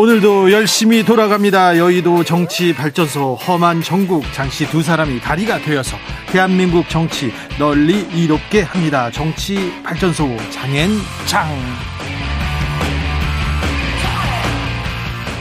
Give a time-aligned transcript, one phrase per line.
[0.00, 1.76] 오늘도 열심히 돌아갑니다.
[1.76, 5.98] 여의도 정치 발전소 험한 정국 장씨 두 사람이 다리가 되어서
[6.32, 9.10] 대한민국 정치 널리 이롭게 합니다.
[9.10, 11.46] 정치 발전소 장앤장.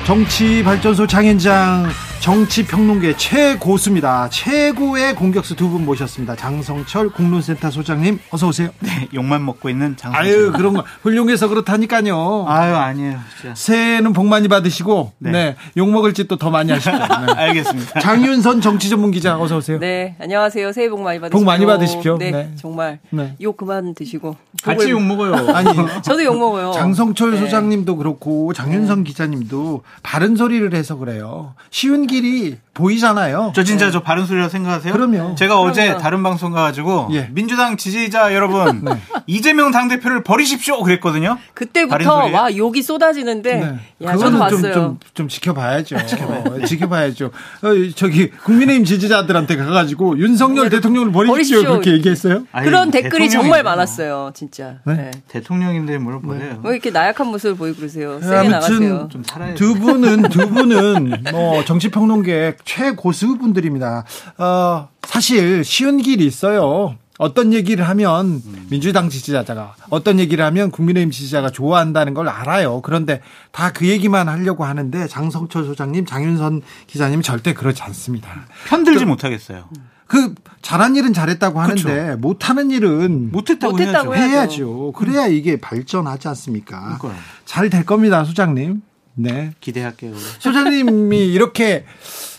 [0.06, 1.90] 정치 발전소 장앤장
[2.20, 4.30] 정치평론계 최고수입니다.
[4.30, 6.36] 최고의 공격수 두 분 모셨습니다.
[6.36, 8.70] 장성철 공론센터 소장님 어서 오세요.
[8.80, 10.20] 네, 욕만 먹고 있는 장성철.
[10.20, 12.46] 아유 그런 거 훌륭해서 그렇다니까요.
[12.48, 13.20] 아유 아니에요.
[13.40, 13.54] 진짜.
[13.56, 16.92] 새해는 복 많이 받으시고 네, 네 욕 먹을 짓도 더 많이 하시고.
[16.98, 17.34] 네.
[17.36, 18.00] 알겠습니다.
[18.00, 19.78] 장윤선 정치 전문 기자 어서 오세요.
[19.80, 20.72] 네, 안녕하세요.
[20.74, 21.40] 새해 복 많이 받으십시오.
[21.40, 22.18] 복 많이 받으십시오.
[22.18, 22.52] 네, 네.
[22.56, 23.36] 정말 네.
[23.42, 25.34] 욕 그만 드시고 같이 욕 먹어요.
[25.56, 25.70] 아니
[26.02, 26.72] 저도 욕 먹어요.
[26.74, 27.38] 장성철 네.
[27.38, 31.54] 소장님도 그렇고 장윤선 기자님도 바른 소리를 해서 그래요.
[31.70, 33.52] 쉬운 길이 보이잖아요.
[33.56, 33.92] 저 진짜 네.
[33.92, 34.92] 저 바른 소리라고 생각하세요?
[34.94, 35.36] 그럼요.
[35.36, 35.70] 제가 그럼요.
[35.70, 37.30] 어제 다른 방송 가가지고 예.
[37.32, 38.92] 민주당 지지자 여러분 네.
[39.28, 41.38] 이재명 당 대표를 버리십시오 그랬거든요.
[41.54, 43.76] 그때부터 와 욕이 쏟아지는데 네.
[44.08, 44.74] 야, 저도 봤어요.
[44.74, 46.06] 좀, 좀, 좀 지켜봐야죠.
[46.06, 46.66] 지켜봐야죠.
[46.66, 47.26] 지켜봐야죠.
[47.26, 51.70] 어, 저기 국민의힘 지지자들한테 가가지고 윤석열 대통령을 버리십시오, 버리십시오.
[51.72, 52.44] 그렇게 얘기했어요?
[52.52, 54.76] 아니, 그런 댓글이 정말 많았어요, 진짜.
[54.86, 55.12] 네?
[55.28, 56.62] 대통령인데 뭘 버려요?
[56.64, 58.20] 왜 이렇게 나약한 모습을 보이고 그러세요?
[58.22, 59.10] 세게 나가세요.
[59.56, 64.04] 두 분은 두 분은 뭐 정치 평론계 최고수분들입니다.
[64.38, 66.96] 어, 사실 쉬운 길이 있어요.
[67.18, 72.82] 어떤 얘기를 하면 민주당 지지자가 어떤 얘기를 하면 국민의힘 지지자가 좋아한다는 걸 알아요.
[72.82, 78.30] 그런데 다 그 얘기만 하려고 하는데 장성철 소장님, 장윤선 기자님 절대 그렇지 않습니다.
[78.68, 79.66] 편들지 못하겠어요.
[80.08, 82.18] 그 잘한 일은 잘했다고 하는데 그렇죠.
[82.18, 84.32] 못하는 일은 못했다고, 못했다고 해야죠.
[84.32, 84.92] 해야죠.
[84.94, 86.98] 그래야 이게 발전하지 않습니까?
[87.46, 88.82] 잘 될 겁니다, 소장님.
[89.16, 89.52] 네.
[89.60, 90.14] 기대할게요.
[90.40, 91.86] 소장님이 이렇게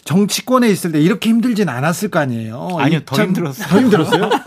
[0.05, 2.77] 정치권에 있을 때 이렇게 힘들진 않았을 거 아니에요.
[2.79, 3.69] 아니요, 더 힘들었어요.
[3.69, 4.31] 더 힘들었어요?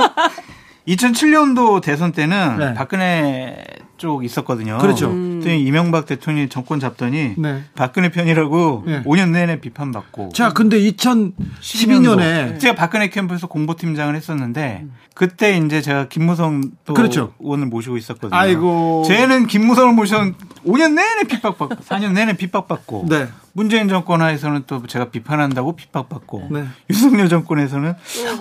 [0.88, 2.74] 2007년도 대선 때는 네.
[2.74, 3.64] 박근혜
[3.98, 4.80] 쪽 있었거든요.
[4.80, 5.10] 그렇죠.
[5.10, 5.42] 음.
[5.46, 7.64] 이명박 대통령이 정권 잡더니 네.
[7.74, 9.04] 박근혜 편이라고 네.
[9.04, 10.30] 5년 내내 비판받고.
[10.34, 17.34] 자, 근데 2012년에 제가 박근혜 캠프에서 공보팀장을 했었는데 그때 이제 제가 김무성 또 그렇죠.
[17.40, 18.38] 의원을 모시고 있었거든요.
[18.38, 19.06] 아이고.
[19.08, 20.20] 쟤는 김무성을 모셔
[20.66, 23.28] 5년 내내 핍박받고 4년 내내 핍박받고 네.
[23.56, 26.64] 문재인 정권 하에서는 또 제가 비판한다고 핍박받고 네.
[26.90, 27.94] 윤석열 정권에서는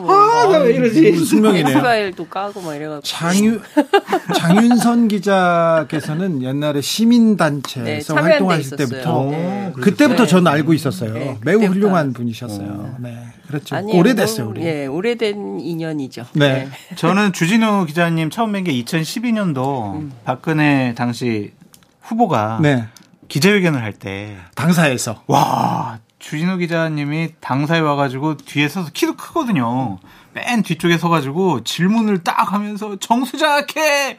[0.09, 1.69] 아, 나 이러지 숙명이네요.
[1.77, 3.61] 이스라엘도 까고 막 이래가지고 장유
[4.35, 9.73] 장윤선 기자께서는 옛날에 시민단체에서 네, 활동하실 때부터 네.
[9.83, 11.13] 그때부터 저는 알고 있었어요.
[11.13, 12.97] 네, 매우 훌륭한 분이셨어요.
[13.01, 13.19] 네,
[13.49, 13.77] 그렇죠.
[13.77, 14.63] 아니, 오래됐어요, 우리.
[14.63, 16.25] 예, 오래된 인연이죠.
[16.35, 16.69] 네.
[16.97, 20.13] 저는 주진우 기자님 처음 뵌 게 2012년도 음.
[20.25, 21.53] 박근혜 당시
[22.01, 22.87] 후보가 네.
[23.33, 29.99] 기자회견을 할 때 당사에서 와 주진우 기자님이 당사에 와가지고 뒤에 서서 키도 크거든요.
[30.35, 34.19] 맨 뒤쪽에 서가지고 질문을 딱 하면서 정수작해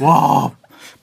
[0.00, 0.50] 와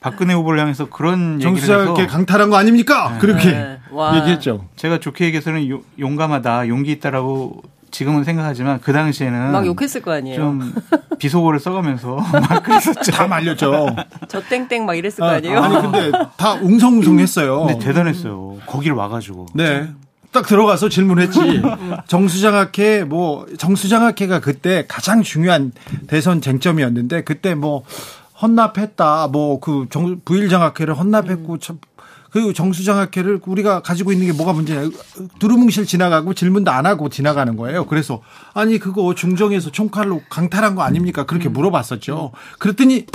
[0.00, 3.10] 박근혜 후보를 향해서 그런 얘기를 정수작해 강탈한 거 아닙니까?
[3.12, 3.18] 네.
[3.20, 3.78] 그렇게 네.
[4.16, 4.66] 얘기했죠.
[4.74, 7.62] 제가 좋게 얘기해서는 요, 용감하다 용기 있다라고
[7.92, 10.36] 지금은 생각하지만 그 당시에는 막 욕했을 거 아니에요.
[10.36, 10.74] 좀
[11.18, 13.12] 비속어를 써가면서 막 그랬었죠.
[13.12, 13.94] 다 말렸죠.
[14.26, 15.60] 저 땡땡 막 이랬을 아, 거 아니에요.
[15.60, 17.66] 아니 근데 다 웅성웅성했어요.
[17.66, 18.58] 네 대단했어요.
[18.66, 19.46] 거기를 와가지고.
[19.54, 19.88] 네.
[20.32, 21.62] 딱 들어가서 질문했지.
[22.08, 25.72] 정수장학회 뭐 정수장학회가 그때 가장 중요한
[26.06, 27.84] 대선 쟁점이었는데 그때 뭐
[28.40, 29.28] 헌납했다.
[29.28, 29.86] 뭐 그
[30.24, 31.58] 부일장학회를 헌납했고 음.
[32.32, 34.88] 그 정수장학회를 우리가 가지고 있는 게 뭐가 문제냐.
[35.38, 37.84] 두루뭉실 지나가고 질문도 안 하고 지나가는 거예요.
[37.84, 38.22] 그래서
[38.54, 41.26] 아니 그거 중정에서 총칼로 강탈한 거 아닙니까?
[41.26, 41.52] 그렇게 음.
[41.52, 42.32] 물어봤었죠.
[42.58, 43.06] 그랬더니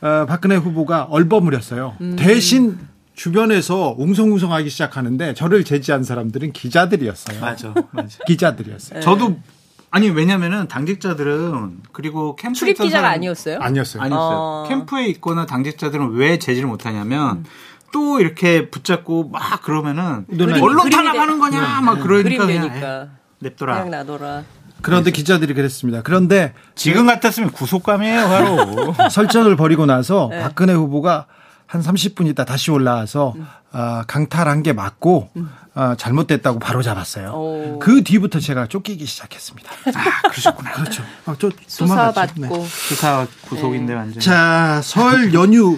[0.00, 1.96] 어, 박근혜 후보가 얼버무렸어요.
[2.00, 2.16] 음.
[2.16, 2.78] 대신
[3.14, 7.40] 주변에서 웅성웅성하기 시작하는데 저를 제지한 사람들은 기자들이었어요.
[7.40, 8.18] 맞아, 맞아.
[8.26, 9.00] 기자들이었어요.
[9.00, 9.04] 네.
[9.04, 9.38] 저도
[9.90, 13.58] 아니 왜냐면은 당직자들은 그리고 캠프에 출입 기자가 아니었어요?
[13.60, 14.02] 아니었어요.
[14.02, 14.36] 아니었어요.
[14.36, 14.66] 어.
[14.68, 17.44] 캠프에 있거나 당직자들은 왜 제지를 못하냐면 음.
[17.92, 20.26] 또 이렇게 붙잡고 막 그러면은
[20.60, 23.84] 언론 탄압하는 거냐 막 그러니까 그냥 냅둬라.
[23.84, 24.44] 그냥 놔둬라.
[24.82, 26.02] 그런데 기자들이 그랬습니다.
[26.02, 28.94] 그런데 지금 같았으면 구속감이에요, 바로.
[29.10, 30.40] 설전을 벌이고 나서 네.
[30.40, 31.26] 박근혜 후보가
[31.66, 33.46] 한 30분 있다 다시 올라와서 음.
[33.72, 35.50] 어, 강탈한 게 맞고 음.
[35.76, 37.32] 어, 잘못됐다고 바로 잡았어요.
[37.34, 37.78] 오.
[37.78, 39.70] 그 뒤부터 제가 쫓기기 시작했습니다.
[39.94, 40.72] 아, 그러셨구나.
[40.74, 41.02] 그렇죠.
[41.26, 42.40] 아, 저, 수사받고.
[42.40, 42.48] 네.
[42.66, 43.98] 수사 구속인데 네.
[43.98, 44.20] 완전.
[44.20, 45.76] 자, 설 연휴,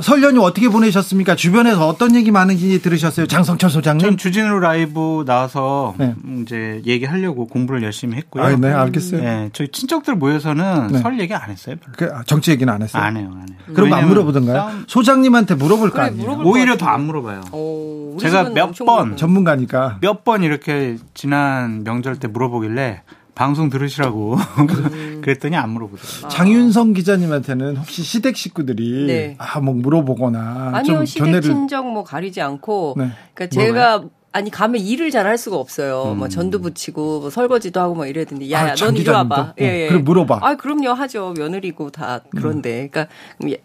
[0.00, 1.34] 설 연휴 어떻게 보내셨습니까?
[1.34, 3.26] 주변에서 어떤 얘기 많은지 들으셨어요?
[3.26, 4.06] 장성철 소장님?
[4.06, 6.14] 전 주진우 라이브 나와서 네.
[6.42, 8.44] 이제 얘기하려고 공부를 열심히 했고요.
[8.44, 9.20] 아, 네, 알겠어요.
[9.20, 10.98] 네, 저희 친척들 모여서는 네.
[11.00, 11.74] 설 얘기 안 했어요.
[11.96, 13.02] 그, 아, 정치 얘기는 안 했어요?
[13.02, 13.58] 안 해요, 안 해요.
[13.74, 14.56] 그럼 안 물어보던가요?
[14.56, 14.84] 싸움...
[14.86, 16.42] 소장님한테 물어볼 그래, 거 아니에요?
[16.44, 17.40] 오히려 더 안 물어봐요.
[17.52, 19.98] 오, 제가 몇 번, 전문 가니까.
[20.00, 23.02] 몇 번 이렇게 지난 명절 때 물어보길래
[23.34, 25.20] 방송 들으시라고 음.
[25.24, 26.26] 그랬더니 안 물어보더라고요.
[26.26, 26.28] 아.
[26.28, 29.36] 장윤성 기자님한테는 혹시 시댁 식구들이 네.
[29.38, 31.42] 아뭐 물어보거나 아니요 좀 시댁 견해를...
[31.42, 33.10] 친정 뭐 가리지 않고 네.
[33.34, 36.02] 그러니까 제가 아니 가면 일을 잘 할 수가 없어요.
[36.04, 36.18] 뭐 음.
[36.18, 39.40] 뭐 전도 붙이고 뭐 설거지도 하고 뭐 이래든지 야야 아, 넌 이리 와봐.
[39.40, 39.88] 어, 예, 예.
[39.88, 40.38] 그럼 물어봐.
[40.40, 42.88] 아 그럼요 하죠 며느리고 다 그런데 음.
[42.90, 43.06] 그러니까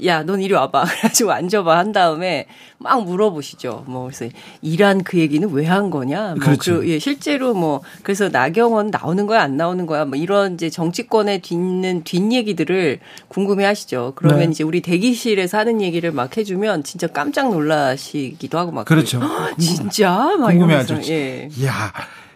[0.06, 0.86] 야 넌 이리 와봐.
[0.90, 2.48] 그래가지고 앉아봐 한 다음에
[2.80, 3.84] 막 물어보시죠.
[3.88, 4.28] 뭐 그래서
[4.62, 6.36] 일한 그 얘기는 왜 한 거냐.
[6.44, 10.70] 뭐 그, 예, 실제로 뭐 그래서 나경원 나오는 거야 안 나오는 거야 뭐 이런 이제
[10.70, 14.14] 정치권에 뒤는 뒷 얘기들을 궁금해하시죠.
[14.16, 14.46] 그러면 네.
[14.52, 19.20] 이제 우리 대기실에서 하는 얘기를 막 해주면 진짜 깜짝 놀라시기도 하고 막 그렇죠.
[19.60, 21.02] 진짜 막 궁금해하죠.
[21.12, 21.50] 예.
[21.66, 21.92] 야,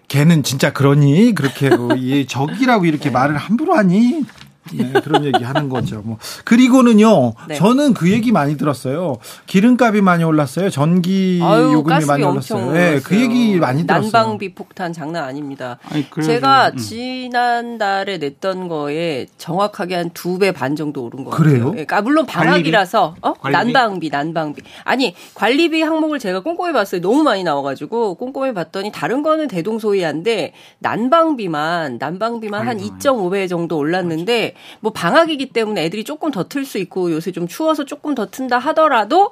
[0.07, 1.33] 걔는 진짜 그러니?
[1.35, 3.09] 그렇게 뭐, 예, 적이라고 이렇게 네.
[3.11, 4.23] 말을 함부로 하니?
[4.73, 6.01] 네, 그런 얘기 하는 거죠.
[6.03, 6.17] 뭐.
[6.45, 7.55] 그리고는요, 네.
[7.55, 9.17] 저는 그 얘기 많이 들었어요.
[9.47, 10.69] 기름값이 많이 올랐어요.
[10.69, 12.71] 전기 아유, 요금이 많이 올랐어요.
[12.71, 14.11] 네, 그 얘기 많이 들었어요.
[14.11, 15.79] 난방비 폭탄 장난 아닙니다.
[15.89, 16.77] 아니, 제가 음.
[16.77, 21.49] 지난달에 냈던 거에 정확하게 한 두 배 반 정도 오른 거 같아요.
[21.49, 21.71] 그래요?
[21.71, 23.33] 그러니까 물론 방학이라서 어?
[23.49, 24.61] 난방비, 난방비.
[24.83, 27.01] 아니, 관리비 항목을 제가 꼼꼼히 봤어요.
[27.01, 34.53] 너무 많이 나와 가지고 꼼꼼히 봤더니 다른 거는 대동소이한데 난방비만 난방비만 한 2.5배 정도 올랐는데
[34.79, 38.57] 뭐 방학이기 때문에 애들이 조금 더 틀 수 있고 요새 좀 추워서 조금 더 튼다
[38.59, 39.29] 하더라도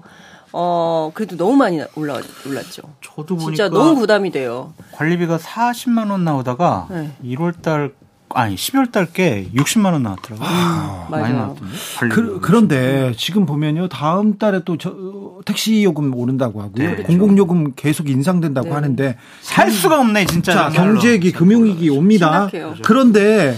[0.53, 2.83] 어 그래도 너무 많이 올라 올랐죠.
[3.01, 4.74] 저도 보니까 진짜 너무 부담이 돼요.
[4.94, 7.12] 관리비가 40만 원 나오다가 네.
[7.24, 7.91] 1월 달
[8.29, 10.47] 아니 12월 달께 60만 원 나왔더라고요.
[10.47, 11.73] 아, 많이 나왔던데.
[12.12, 14.94] 그, 그런데 지금 보면요 다음 달에 또 저,
[15.45, 16.73] 택시 요금 오른다고 하고요.
[16.75, 17.07] 네, 그렇죠.
[17.07, 18.73] 공공 요금 계속 인상된다고 네.
[18.73, 20.53] 하는데 살 수가 없네 진짜.
[20.53, 22.50] 자, 경제기 금융위기 옵니다.
[22.50, 22.75] 심각해요.
[22.83, 23.56] 그런데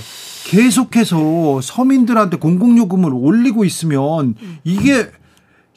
[0.50, 5.12] 계속해서 서민들한테 공공요금을 올리고 있으면 이게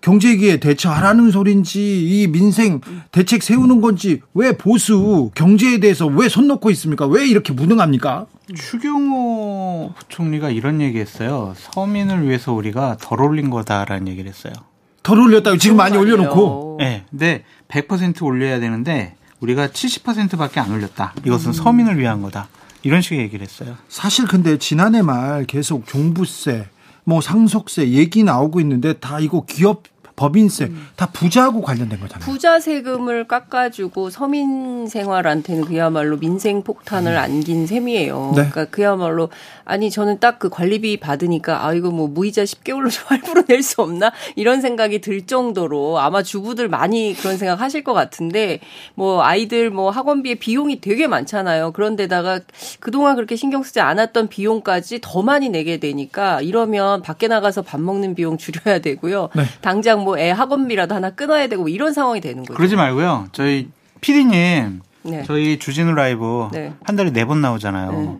[0.00, 1.80] 경제기에 대처하라는 소린지
[2.22, 2.80] 이 민생
[3.12, 7.06] 대책 세우는 건지 왜 보수 경제에 대해서 왜 손 놓고 있습니까?
[7.06, 8.26] 왜 이렇게 무능합니까?
[8.54, 11.54] 추경호 부총리가 이런 얘기했어요.
[11.56, 14.54] 서민을 위해서 우리가 덜 올린 거다라는 얘기를 했어요.
[15.02, 16.78] 덜 올렸다고 지금 많이 올려놓고.
[16.80, 21.12] 네, 근데 100% 올려야 되는데 우리가 70%밖에 안 올렸다.
[21.26, 21.52] 이것은 음.
[21.52, 22.48] 서민을 위한 거다.
[22.82, 23.76] 이런 식의 얘기를 했어요.
[23.88, 26.66] 사실 근데 지난해 말 계속 종부세,
[27.04, 29.84] 뭐 상속세 얘기 나오고 있는데 다 이거 기업
[30.22, 30.86] 법인세 음.
[30.94, 32.24] 다 부자하고 관련된 거잖아요.
[32.24, 37.18] 부자 세금을 깎아주고 서민 생활한테는 그야말로 민생 폭탄을 음.
[37.18, 38.32] 안긴 셈이에요.
[38.36, 38.48] 네.
[38.48, 39.30] 그러니까 그야말로
[39.64, 43.80] 아니 저는 딱 그 관리비 받으니까 아 이거 뭐 무이자 10개월로 좀 할부로 낼 수
[43.80, 48.58] 없나 이런 생각이 들 정도로 아마 주부들 많이 그런 생각 하실 것 같은데
[48.96, 51.70] 뭐 아이들 뭐 학원비에 비용이 되게 많잖아요.
[51.72, 52.40] 그런데다가
[52.80, 58.16] 그동안 그렇게 신경 쓰지 않았던 비용까지 더 많이 내게 되니까 이러면 밖에 나가서 밥 먹는
[58.16, 59.28] 비용 줄여야 되고요.
[59.36, 59.44] 네.
[59.60, 62.54] 당장 뭐애 학원비라도 하나 끊어야 되고 뭐 이런 상황이 되는 거죠.
[62.54, 63.28] 그러지 말고요.
[63.32, 63.68] 저희
[64.00, 65.24] 피디님 네.
[65.26, 66.72] 저희 주진우 라이브 네.
[66.84, 67.92] 한 달에 네 번 나오잖아요.
[67.92, 68.16] 네.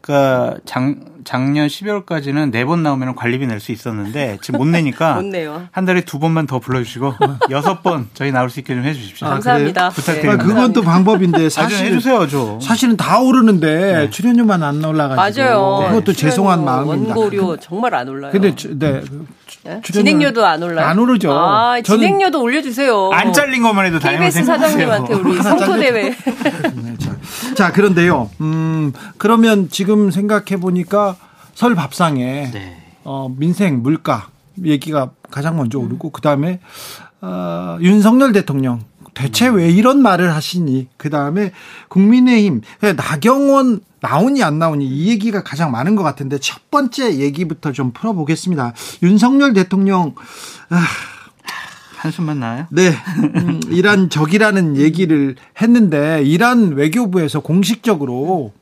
[0.00, 5.34] 그러니까 장, 작년 12월까지는 네 번 나오면 관리비 낼 수 있었는데 지금 못 내니까 못
[5.72, 7.14] 한 달에 두 번만 더 불러주시고
[7.50, 9.26] 여섯 번 저희 나올 수 있게 좀 해주십시오.
[9.26, 9.88] 아, 감사합니다.
[9.90, 10.42] 부탁드립니다.
[10.44, 12.60] 네, 그건 또 방법인데 사실 해주세요, 저.
[12.60, 14.10] 사실은 다 오르는데 네.
[14.10, 15.88] 출연료만 안 올라가지고 맞아요.
[15.88, 17.14] 그것도 죄송한 마음입니다.
[17.16, 18.30] 원고료 정말 안 올라요.
[18.30, 19.02] 근데 네.
[19.66, 19.80] 네?
[19.82, 20.86] 진행료도 안 올라요?
[20.86, 21.32] 안 오르죠.
[21.32, 23.10] 아, 진행료도 올려주세요.
[23.12, 26.10] 안 잘린 것만 해도 다행히 KBS 사장님한테 우리 성토대회.
[26.14, 27.16] 네, 자,
[27.54, 28.30] 자, 그런데요.
[28.40, 31.16] 음, 그러면 지금 생각해 보니까
[31.54, 32.82] 설 밥상에 네.
[33.04, 34.28] 어, 민생 물가
[34.64, 36.60] 얘기가 가장 먼저 오르고 그 다음에
[37.20, 38.82] 어, 윤석열 대통령
[39.16, 40.88] 대체 왜 이런 말을 하시니?
[40.98, 41.52] 그 다음에
[41.88, 42.60] 국민의힘
[42.96, 48.74] 나경원 나오니 안 나오니 이 얘기가 가장 많은 것 같은데 첫 번째 얘기부터 좀 풀어보겠습니다.
[49.02, 50.14] 윤석열 대통령
[50.68, 50.84] 아,
[51.96, 52.66] 한숨만 나요?
[52.70, 52.90] 네.
[53.36, 58.52] 음, 이란 적이라는 얘기를 했는데 이란 외교부에서 공식적으로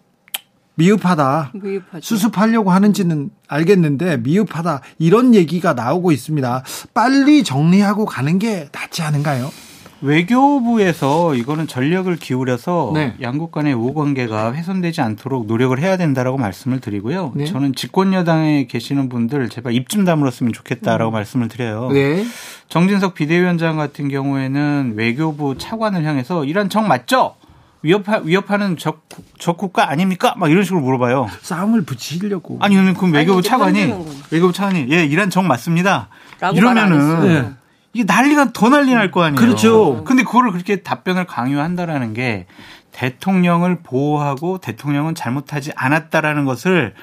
[0.76, 1.50] 미흡하다.
[1.54, 2.00] 미흡하죠.
[2.00, 4.82] 수습하려고 하는지는 알겠는데 미흡하다.
[5.00, 6.62] 이런 얘기가 나오고 있습니다.
[6.94, 9.50] 빨리 정리하고 가는 게 낫지 않은가요?
[10.04, 13.14] 외교부에서 이거는 전력을 기울여서 네.
[13.22, 17.32] 양국 간의 우호 관계가 훼손되지 않도록 노력을 해야 된다라고 말씀을 드리고요.
[17.34, 17.46] 네.
[17.46, 21.12] 저는 집권 여당에 계시는 분들 제발 입 좀 다물었으면 좋겠다라고 음.
[21.12, 21.88] 말씀을 드려요.
[21.92, 22.24] 네.
[22.68, 27.36] 정진석 비대위원장 같은 경우에는 외교부 차관을 향해서 이란 정 맞죠?
[27.82, 29.06] 위협하, 위협하는 적,
[29.38, 30.34] 적 국가 아닙니까?
[30.36, 31.28] 막 이런 식으로 물어봐요.
[31.42, 32.56] 싸움을 붙이려고.
[32.60, 33.94] 아니, 그럼 외교부 아니, 차관이,
[34.30, 36.08] 외교부 차관이, 예, 이란 정 맞습니다.
[36.54, 37.50] 이러면은, 네.
[37.94, 39.40] 이게 난리가 더 난리 날 거 아니에요.
[39.40, 40.04] 그렇죠.
[40.04, 42.46] 근데 그거를 그렇게 답변을 강요한다라는 게
[42.92, 46.94] 대통령을 보호하고 대통령은 잘못하지 않았다라는 것을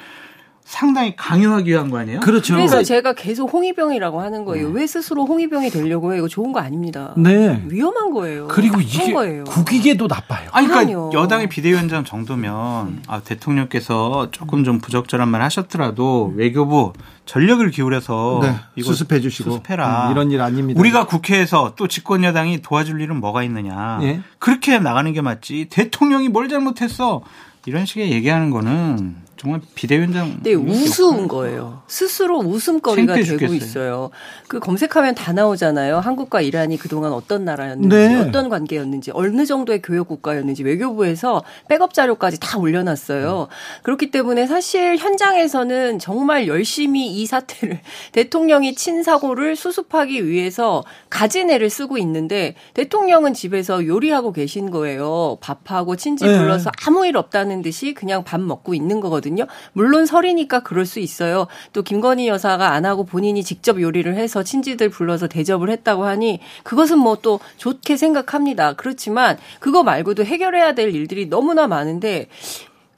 [0.72, 2.20] 상당히 강요하기 위한 거 아니에요?
[2.20, 2.54] 그렇죠.
[2.54, 4.68] 그래서 그러니까 제가 계속 홍위병이라고 하는 거예요.
[4.68, 4.80] 네.
[4.80, 6.20] 왜 스스로 홍위병이 되려고 해요?
[6.20, 7.12] 이거 좋은 거 아닙니다.
[7.18, 7.62] 네.
[7.68, 8.48] 위험한 거예요.
[8.48, 9.44] 그리고 이게 거예요.
[9.44, 10.48] 국익에도 나빠요.
[10.50, 16.94] 아니, 그러니까 여당의 비대위원장 정도면 아, 대통령께서 조금 좀 부적절한 말 하셨더라도 외교부
[17.26, 18.54] 전력을 기울여서 네.
[18.74, 20.06] 이거 수습해 주시고 수습해라.
[20.06, 20.80] 음, 이런 일 아닙니다.
[20.80, 23.98] 우리가 국회에서 또 집권 여당이 도와줄 일은 뭐가 있느냐.
[24.00, 24.22] 네.
[24.38, 25.66] 그렇게 나가는 게 맞지.
[25.70, 27.20] 대통령이 뭘 잘못했어?
[27.66, 30.38] 이런 식의 얘기하는 거는 정말 비대위원장.
[30.44, 31.82] 네, 우스운 거예요.
[31.88, 33.56] 스스로 웃음거리가 되고 죽겠어요.
[33.56, 34.10] 있어요.
[34.46, 35.98] 그 검색하면 다 나오잖아요.
[35.98, 38.14] 한국과 이란이 그동안 어떤 나라였는지, 네.
[38.20, 43.48] 어떤 관계였는지, 어느 정도의 교역 국가였는지 외교부에서 백업 자료까지 다 올려놨어요.
[43.82, 47.80] 그렇기 때문에 사실 현장에서는 정말 열심히 이 사태를
[48.12, 55.38] 대통령이 친 사고를 수습하기 위해서 가진 애를 쓰고 있는데 대통령은 집에서 요리하고 계신 거예요.
[55.40, 56.38] 밥하고 친지 네.
[56.38, 59.31] 불러서 아무 일 없다는 듯이 그냥 밥 먹고 있는 거거든요.
[59.32, 59.46] 거거든요.
[59.72, 61.46] 물론 설이니까 그럴 수 있어요.
[61.72, 66.98] 또 김건희 여사가 안 하고 본인이 직접 요리를 해서 친지들 불러서 대접을 했다고 하니 그것은
[66.98, 68.72] 뭐 또 좋게 생각합니다.
[68.72, 72.28] 그렇지만 그거 말고도 해결해야 될 일들이 너무나 많은데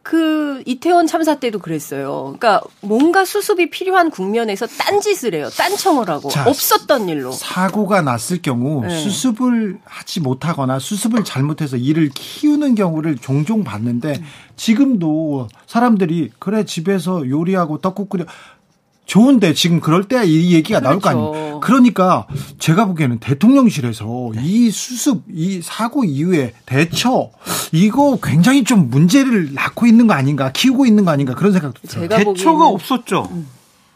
[0.05, 2.37] 그 이태원 참사 때도 그랬어요.
[2.39, 5.49] 그러니까 뭔가 수습이 필요한 국면에서 딴짓을 해요.
[5.49, 7.33] 딴청을 하고 자, 없었던 일로.
[7.33, 8.91] 사고가 났을 경우 네.
[9.01, 14.23] 수습을 하지 못하거나 수습을 잘못해서 일을 키우는 경우를 종종 봤는데
[14.57, 18.27] 지금도 사람들이 그래 집에서 요리하고 떡국 끓여
[19.07, 20.85] 좋은데 지금 그럴 때 이 얘기가 그렇죠.
[20.89, 21.33] 나올 거 아니에요.
[21.33, 21.61] 그렇죠.
[21.61, 22.27] 그러니까
[22.59, 24.43] 제가 보기에는 대통령실에서 네.
[24.45, 27.31] 이 수습, 이 사고 이후에 대처
[27.73, 32.09] 이거 굉장히 좀 문제를 낳고 있는 거 아닌가, 키우고 있는 거 아닌가 그런 생각도 들어요.
[32.09, 33.29] 제가 대처가 없었죠.
[33.31, 33.47] 음.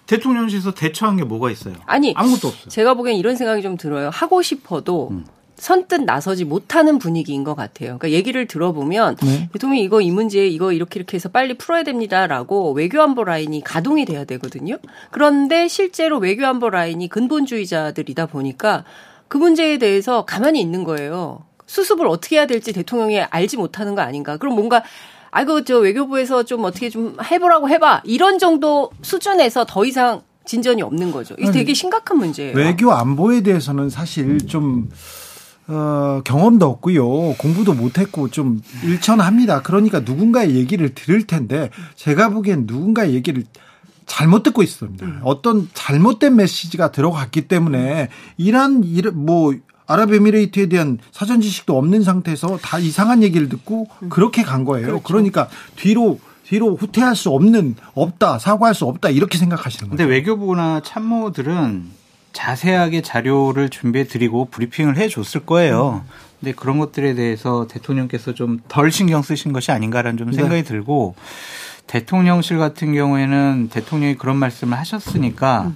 [0.07, 1.75] 대통령실에서 대처한 게 뭐가 있어요?
[1.87, 2.69] 아니 아무것도 없어요.
[2.69, 4.11] 제가 보기엔 이런 생각이 좀 들어요.
[4.13, 5.25] 하고 싶어도 음.
[5.59, 7.99] 선뜻 나서지 못하는 분위기인 것 같아요.
[7.99, 9.49] 그러니까 얘기를 들어보면 네.
[9.53, 14.25] 대통령이 이거 이 문제 이거 이렇게 이렇게 해서 빨리 풀어야 됩니다라고 외교안보 라인이 가동이 돼야
[14.25, 14.79] 되거든요.
[15.11, 18.85] 그런데 실제로 외교안보 라인이 근본주의자들이다 보니까
[19.27, 21.45] 그 문제에 대해서 가만히 있는 거예요.
[21.67, 24.37] 수습을 어떻게 해야 될지 대통령이 알지 못하는 거 아닌가.
[24.37, 24.83] 그럼 뭔가
[25.31, 31.13] 아이고 저 외교부에서 좀 어떻게 좀 해보라고 해봐 이런 정도 수준에서 더 이상 진전이 없는
[31.13, 31.35] 거죠.
[31.39, 32.57] 이게 되게 심각한 문제예요.
[32.57, 34.89] 외교 안보에 대해서는 사실 좀
[35.69, 37.35] 어, 경험도 없고요.
[37.35, 39.63] 공부도 못했고 좀 일천합니다.
[39.63, 43.45] 그러니까 누군가의 얘기를 들을 텐데 제가 보기엔 누군가의 얘기를
[44.07, 45.05] 잘못 듣고 있습니다.
[45.05, 45.21] 음.
[45.23, 48.09] 어떤 잘못된 메시지가 들어갔기 때문에
[48.39, 48.83] 이란
[49.15, 49.55] 뭐
[49.87, 54.09] 아랍에미레이트에 대한 사전 지식도 없는 상태에서 다 이상한 얘기를 듣고 음.
[54.09, 54.87] 그렇게 간 거예요.
[54.87, 55.03] 그렇죠.
[55.03, 59.97] 그러니까 뒤로 뒤로 후퇴할 수 없는 없다 사과할 수 없다 이렇게 생각하시는 거예요.
[59.99, 61.99] 근데 외교부나 참모들은
[62.39, 66.05] 자세하게 자료를 준비해 드리고 브리핑을 해 줬을 거예요.
[66.39, 70.63] 근데 그런 것들에 대해서 대통령께서 좀 덜 신경 쓰신 것이 아닌가라는 좀 생각이 네.
[70.63, 71.17] 들고
[71.89, 75.73] 대통령실 같은 경우에는 대통령이 그런 말씀을 하셨으니까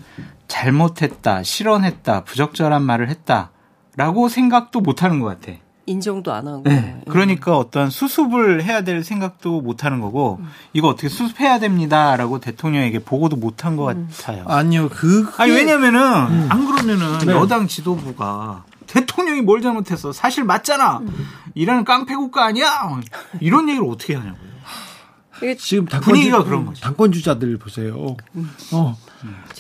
[0.47, 5.59] 잘못했다, 실언했다, 부적절한 말을 했다라고 생각도 못 하는 것 같아.
[5.87, 6.63] 인정도 안 하고.
[6.65, 7.01] 네.
[7.09, 10.49] 그러니까 어떤 수습을 해야 될 생각도 못 하는 거고, 음.
[10.73, 14.09] 이거 어떻게 수습해야 됩니다라고 대통령에게 보고도 못 한 것 음.
[14.11, 14.45] 같아요.
[14.47, 15.29] 아니요, 그.
[15.39, 16.47] 아니, 왜냐면은, 음.
[16.51, 17.33] 안 그러면은 네.
[17.33, 20.13] 여당 지도부가 대통령이 뭘 잘못했어.
[20.13, 20.99] 사실 맞잖아.
[20.99, 21.27] 음.
[21.55, 23.01] 이라는 깡패 국가 아니야?
[23.41, 24.53] 이런 얘기를 어떻게 하냐고요.
[25.59, 26.81] 지금 당권 분위기가 그런 거죠.
[26.83, 28.17] 당권 주자들 보세요.
[28.37, 28.51] 음.
[28.73, 28.97] 어.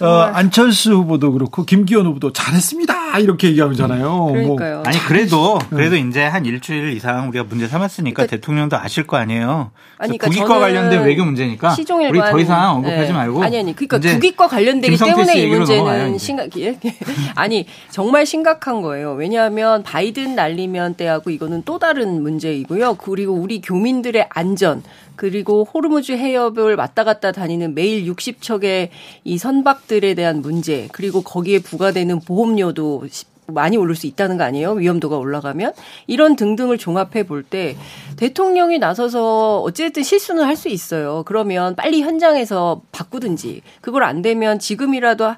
[0.00, 4.09] 어, 안철수 후보도 그렇고 김기현 후보도 잘했습니다 이렇게 얘기하잖아요.
[4.09, 4.33] 뭐.
[4.33, 4.75] 그러니까요.
[4.76, 4.83] 뭐.
[4.87, 6.00] 아니 그래도 그래도 네.
[6.00, 9.71] 이제 한 일주일 이상 우리가 문제 삼았으니까 그러니까, 대통령도 아실 거 아니에요.
[9.99, 13.12] 아니, 그러니까 국익과 관련된 외교 문제니까 시종일관, 우리 더 이상 언급하지 네.
[13.12, 16.50] 말고 아니 아니 그러니까 국익과 관련되기 때문에 이 문제는 심각
[17.35, 19.12] 아니 정말 심각한 거예요.
[19.12, 22.95] 왜냐하면 바이든 날리면 때하고 이거는 또 다른 문제이고요.
[22.95, 24.83] 그리고 우리 교민들의 안전
[25.23, 28.88] 그리고 호르무즈 해협을 왔다 갔다 다니는 매일 60척의
[29.23, 33.07] 이 선박들에 대한 문제, 그리고 거기에 부과되는 보험료도
[33.47, 34.73] 많이 오를 수 있다는 거 아니에요?
[34.73, 35.75] 위험도가 올라가면
[36.09, 37.76] 이런 등등을 종합해 볼 때
[38.17, 41.23] 대통령이 나서서 어쨌든 실수는 할 수 있어요.
[41.25, 45.37] 그러면 빨리 현장에서 바꾸든지 그걸 안 되면 지금이라도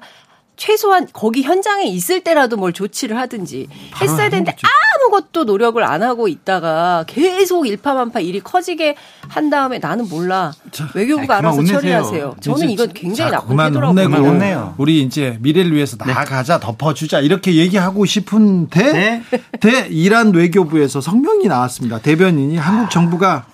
[0.57, 3.67] 최소한 거기 현장에 있을 때라도 뭘 조치를 하든지
[4.01, 5.04] 했어야 되는데 아무것도
[5.45, 8.95] 노력을 안 하고 있다가 계속 일파만파 일이 커지게
[9.27, 11.79] 한 다음에 나는 몰라 자, 외교부가 알아서 혼내세요.
[11.79, 12.35] 처리하세요.
[12.41, 16.13] 저는 이건 굉장히 자, 나쁜 태도라고 우리 이제 미래를 위해서 네.
[16.13, 19.23] 나가자 덮어주자 이렇게 얘기하고 싶은데 네.
[19.59, 21.99] 대 이란 외교부에서 성명이 나왔습니다.
[21.99, 23.45] 대변인이 한국 정부가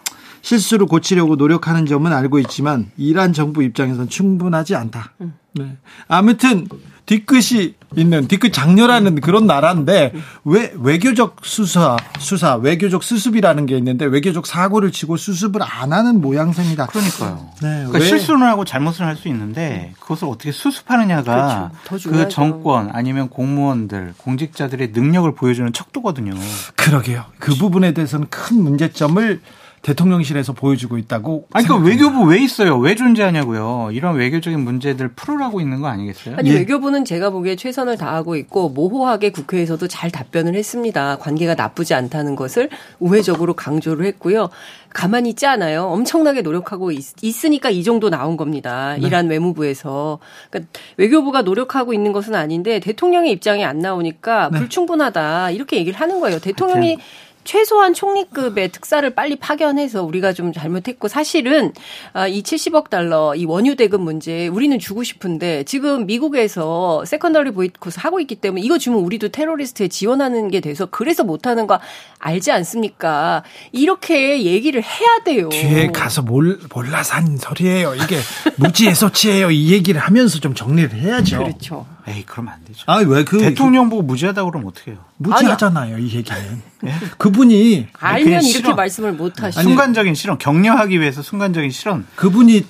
[0.42, 5.14] 실수를 고치려고 노력하는 점은 알고 있지만 이란 정부 입장에선 충분하지 않다.
[5.22, 5.34] 음.
[5.54, 5.78] 네.
[6.08, 6.68] 아무튼
[7.06, 10.14] 뒤끝이 있는 뒤끝 장렬하는 그런 나라인데
[10.46, 16.88] 왜 외교적 수사 수사 외교적 수습이라는 게 있는데 외교적 사고를 치고 수습을 안 하는 모양새입니다.
[16.88, 17.50] 그러니까요.
[17.62, 22.10] 네, 그러니까 실수를 하고 잘못을 할 수 있는데 그것을 어떻게 수습하느냐가 그렇죠.
[22.10, 26.34] 그 정권 아니면 공무원들 공직자들의 능력을 보여주는 척도거든요.
[26.76, 27.26] 그러게요.
[27.40, 29.42] 그 부분에 대해서는 큰 문제점을
[29.82, 31.48] 대통령실에서 보여주고 있다고.
[31.54, 32.78] 아니, 그러니까 외교부 왜 있어요?
[32.78, 33.90] 왜 존재하냐고요?
[33.94, 36.36] 이런 외교적인 문제들 풀으라고 있는 거 아니겠어요?
[36.38, 36.56] 아니, 예.
[36.60, 41.18] 외교부는 제가 보기에 최선을 다하고 있고 모호하게 국회에서도 잘 답변을 했습니다.
[41.18, 42.70] 관계가 나쁘지 않다는 것을
[43.00, 44.50] 우회적으로 강조를 했고요.
[44.94, 45.86] 가만히 있지 않아요.
[45.86, 47.04] 엄청나게 노력하고 있,
[47.46, 48.96] 으니까이 정도 나온 겁니다.
[49.00, 49.08] 네.
[49.08, 50.20] 이란 외무부에서.
[50.50, 54.60] 그러니까 외교부가 노력하고 있는 것은 아닌데 대통령의 입장이 안 나오니까 네.
[54.60, 55.52] 불충분하다.
[55.52, 56.40] 이렇게 얘기를 하는 거예요.
[56.40, 57.04] 대통령이 하여튼.
[57.44, 61.74] 최소한 총리급의 특사를 빨리 파견해서 우리가 좀 잘못했고 사실은
[62.14, 68.04] 아, 이 70억 달러 이 원유 대금 문제 우리는 주고 싶은데 지금 미국에서 secondary 보이콧
[68.04, 71.80] 하고 있기 때문에 이거 주면 우리도 테러리스트에 지원하는 게 돼서 그래서 못하는 거
[72.20, 73.44] 알지 않습니까?
[73.72, 75.50] 이렇게 얘기를 해야 돼요.
[75.50, 77.96] 뒤에 가서 몰, 몰라서 한 소리예요.
[77.96, 78.18] 이게
[78.58, 79.52] 무지의 소치예요.
[79.52, 81.38] 이 얘기를 하면서 좀 정리를 해야죠.
[81.40, 81.86] 그렇죠.
[82.08, 82.84] 에이 그러면 안 되죠.
[82.88, 85.00] 아 왜 그 대통령 보고 무지하다 그러면 어떻게 해요?
[85.18, 86.62] 무지하잖아요 이 얘기는.
[86.82, 86.94] 네?
[87.18, 89.62] 그분이 알면 이렇게 말씀을 못 하시죠.
[89.62, 92.06] 순간적인 실언 격려하기 위해서 순간적인 실언.
[92.16, 92.66] 그분이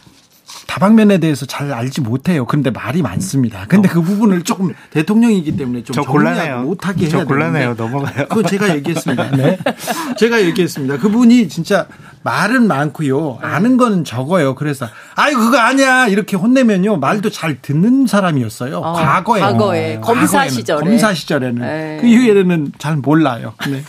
[0.67, 2.45] 다방면에 대해서 잘 알지 못해요.
[2.45, 3.65] 그런데 말이 많습니다.
[3.67, 6.61] 근데 그 부분을 조금 대통령이기 때문에 좀 곤란해요.
[6.61, 7.75] 못하게 해야 곤란해요.
[7.75, 8.27] 넘어가요.
[8.27, 9.31] 그거 제가 얘기했습니다.
[9.31, 9.57] 네.
[10.17, 10.97] 제가 얘기했습니다.
[10.97, 11.87] 그분이 진짜
[12.23, 13.39] 말은 많고요.
[13.41, 14.55] 아는 거는 적어요.
[14.55, 18.77] 그래서 아이 그거 아니야 이렇게 혼내면요 말도 잘 듣는 사람이었어요.
[18.77, 21.97] 어, 과거에 과거에 검사 시절에 검사 시절에는 에이.
[22.01, 23.53] 그 이후에는 잘 몰라요.
[23.69, 23.83] 네.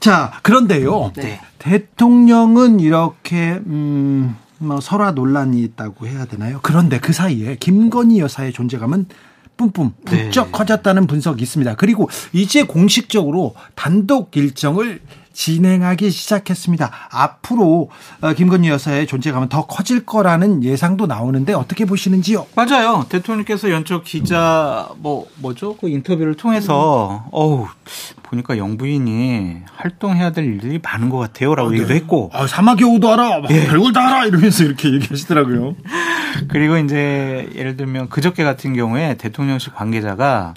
[0.00, 1.12] 자 그런데요.
[1.16, 1.40] 네.
[1.58, 4.36] 대통령은 이렇게 음.
[4.64, 6.60] 뭐 설화 논란이 있다고 해야 되나요?
[6.62, 9.06] 그런데 그 사이에 김건희 여사의 존재감은
[9.56, 10.52] 뿜뿜 부쩍 네.
[10.52, 11.76] 커졌다는 분석이 있습니다.
[11.76, 15.00] 그리고 이제 공식적으로 단독 일정을
[15.34, 16.90] 진행하기 시작했습니다.
[17.10, 17.90] 앞으로
[18.22, 22.46] 어, 김건희 여사의 존재감은 더 커질 거라는 예상도 나오는데 어떻게 보시는지요?
[22.54, 23.04] 맞아요.
[23.08, 25.76] 대통령께서 연초 기자 뭐 뭐죠?
[25.76, 27.66] 그 인터뷰를 통해서 어우
[28.22, 31.78] 보니까 영부인이 활동해야 될 일이 많은 것 같아요라고 아, 네.
[31.78, 33.66] 얘기도 했고 아, 사마교우도 알아, 예.
[33.66, 35.74] 별걸 다 알아 이러면서 이렇게 얘기하시더라고요.
[36.48, 40.54] 그리고 이제 예를 들면 그저께 같은 경우에 대통령실 관계자가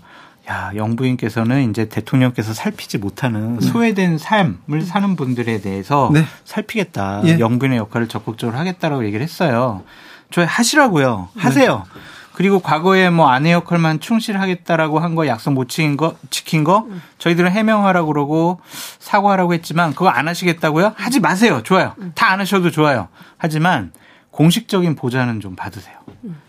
[0.49, 3.67] 야, 영부인께서는 이제 대통령께서 살피지 못하는 네.
[3.67, 6.23] 소외된 삶을 사는 분들에 대해서 네.
[6.45, 7.21] 살피겠다.
[7.25, 7.39] 예.
[7.39, 9.83] 영부인의 역할을 적극적으로 하겠다라고 얘기를 했어요.
[10.31, 11.29] 저 하시라고요.
[11.35, 11.41] 네.
[11.41, 11.83] 하세요.
[11.93, 11.99] 네.
[12.33, 17.01] 그리고 과거에 뭐 아내 역할만 충실하겠다라고 한 거 약속 못 지킨 거 지킨 거 음.
[17.17, 18.61] 저희들은 해명하라고 그러고
[18.99, 20.93] 사과하라고 했지만 그거 안 하시겠다고요?
[20.95, 21.61] 하지 마세요.
[21.63, 21.93] 좋아요.
[21.97, 22.11] 음.
[22.15, 23.07] 다안 하셔도 좋아요.
[23.37, 23.91] 하지만
[24.31, 25.95] 공식적인 보좌는 좀 받으세요.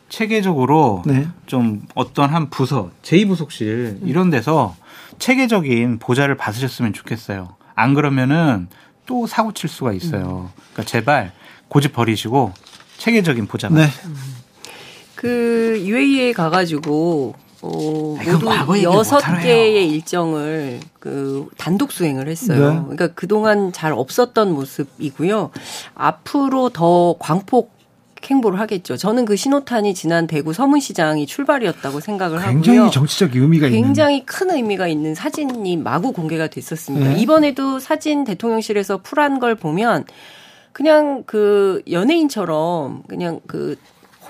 [0.08, 0.10] 음.
[0.10, 1.28] 체계적으로 네.
[1.46, 4.74] 좀 어떤 한 부서, 제2부속실 이런 데서
[5.18, 7.56] 체계적인 보좌를 받으셨으면 좋겠어요.
[7.74, 8.68] 안 그러면은
[9.06, 10.50] 또 사고 칠 수가 있어요.
[10.72, 11.32] 그러니까 제발
[11.68, 12.52] 고집 버리시고
[12.98, 13.88] 체계적인 보좌 네.
[15.14, 18.16] 그 UAE에 가가지고 어,
[18.66, 22.72] 모두 여섯 개의 일정을 그 단독 수행을 했어요.
[22.72, 22.80] 네.
[22.80, 25.50] 그러니까 그동안 잘 없었던 모습이고요.
[25.94, 27.77] 앞으로 더 광폭
[28.24, 28.96] 행보를 하겠죠.
[28.96, 32.62] 저는 그 신호탄이 지난 대구 서문시장이 출발이었다고 생각을 굉장히 하고요.
[32.62, 34.26] 굉장히 정치적 의미가 굉장히 있는.
[34.26, 37.14] 큰 의미가 있는 사진이 마구 공개가 됐었습니다.
[37.14, 37.20] 네.
[37.20, 40.04] 이번에도 사진 대통령실에서 풀한 걸 보면
[40.72, 43.76] 그냥 그 연예인처럼 그냥 그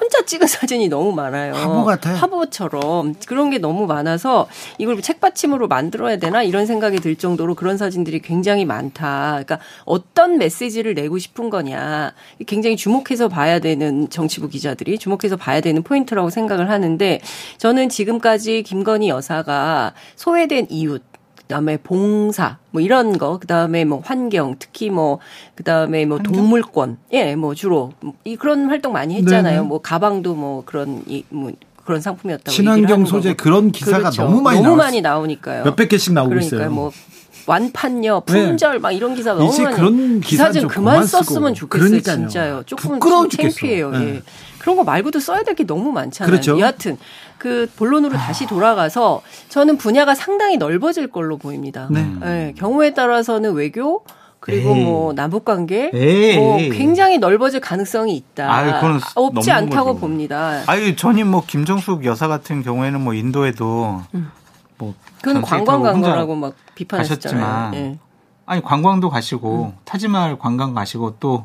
[0.00, 1.54] 혼자 찍은 사진이 너무 많아요.
[1.54, 2.16] 화보 같아요.
[2.16, 8.20] 화보처럼 그런 게 너무 많아서 이걸 책받침으로 만들어야 되나 이런 생각이 들 정도로 그런 사진들이
[8.20, 9.42] 굉장히 많다.
[9.44, 12.12] 그러니까 어떤 메시지를 내고 싶은 거냐
[12.46, 17.20] 굉장히 주목해서 봐야 되는 정치부 기자들이 주목해서 봐야 되는 포인트라고 생각을 하는데
[17.58, 21.02] 저는 지금까지 김건희 여사가 소외된 이웃
[21.48, 25.18] 그다음에 봉사 뭐 이런 거 그다음에 뭐 환경 특히 뭐
[25.56, 26.34] 그다음에 뭐 환경?
[26.34, 27.92] 동물권 예 뭐 주로
[28.24, 29.62] 이 그런 활동 많이 했잖아요.
[29.62, 31.52] 네뭐 가방도 뭐 그런 이뭐
[31.87, 34.24] 그런 상품이었다고 친환경 소재 그런 기사가 그렇죠.
[34.24, 35.64] 너무 많이 너무 많이 나오니까요.
[35.64, 36.70] 몇백 개씩 나오고 그러니까 있어요.
[36.70, 36.90] 뭐
[37.48, 38.78] 완판녀, 품절 네.
[38.78, 41.88] 막 이런 기사 너무 많이 그런 기사 좀 그만 썼으면 좋겠어요.
[41.88, 42.16] 그러니까요.
[42.16, 42.62] 진짜요.
[42.66, 43.90] 조금 창피해요.
[43.90, 44.00] 네.
[44.16, 44.22] 예.
[44.58, 46.30] 그런 거 말고도 써야 될 게 너무 많잖아요.
[46.30, 46.61] 그렇죠.
[46.61, 46.98] 여하튼
[47.38, 48.18] 그 본론으로 아.
[48.18, 51.88] 다시 돌아가서 저는 분야가 상당히 넓어질 걸로 보입니다.
[51.90, 52.06] 네.
[52.20, 52.54] 네.
[52.56, 54.04] 경우에 따라서는 외교
[54.40, 54.84] 그리고 에이.
[54.84, 55.90] 뭐 남북 관계
[56.37, 58.52] 뭐 굉장히 넓어질 가능성이 있다.
[58.52, 60.00] 아유, 그건 없지 않다고 거죠.
[60.00, 60.62] 봅니다.
[60.66, 64.30] 아유, 전임 뭐 김정숙 여사 같은 경우에는 뭐 인도에도 음.
[64.78, 67.72] 뭐 그건 관광 간 거라고 막 비판하셨잖아요.
[67.74, 67.98] 예.
[68.46, 69.78] 아니 관광도 가시고 음.
[69.84, 71.44] 타지말 관광 가시고 또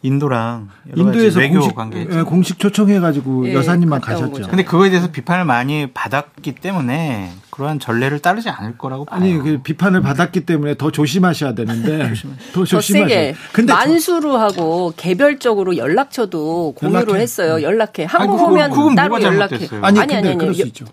[0.00, 4.48] 인도랑 인도에서 외교 공식, 관계 예, 공식 초청해 가지고 예, 여사님만 가셨죠.
[4.48, 9.20] 근데 그거에 대해서 비판을 많이 받았기 때문에 그러한 전례를 따르지 않을 거라고 봐요.
[9.20, 12.14] 아니 그 비판을 받았기 때문에 더 조심하셔야 되는데
[12.54, 13.34] 더 조심하세요.
[13.52, 17.20] 근데 만수로 하고 개별적으로 연락처도 공유를 연락해.
[17.20, 17.56] 했어요.
[17.56, 17.62] 음.
[17.62, 18.04] 연락해.
[18.08, 19.68] 한국 아니, 오면 따로 연락해.
[19.82, 20.38] 아니, 아니 아니 아니.
[20.38, 20.84] 그럴 수 있죠.
[20.86, 20.92] 그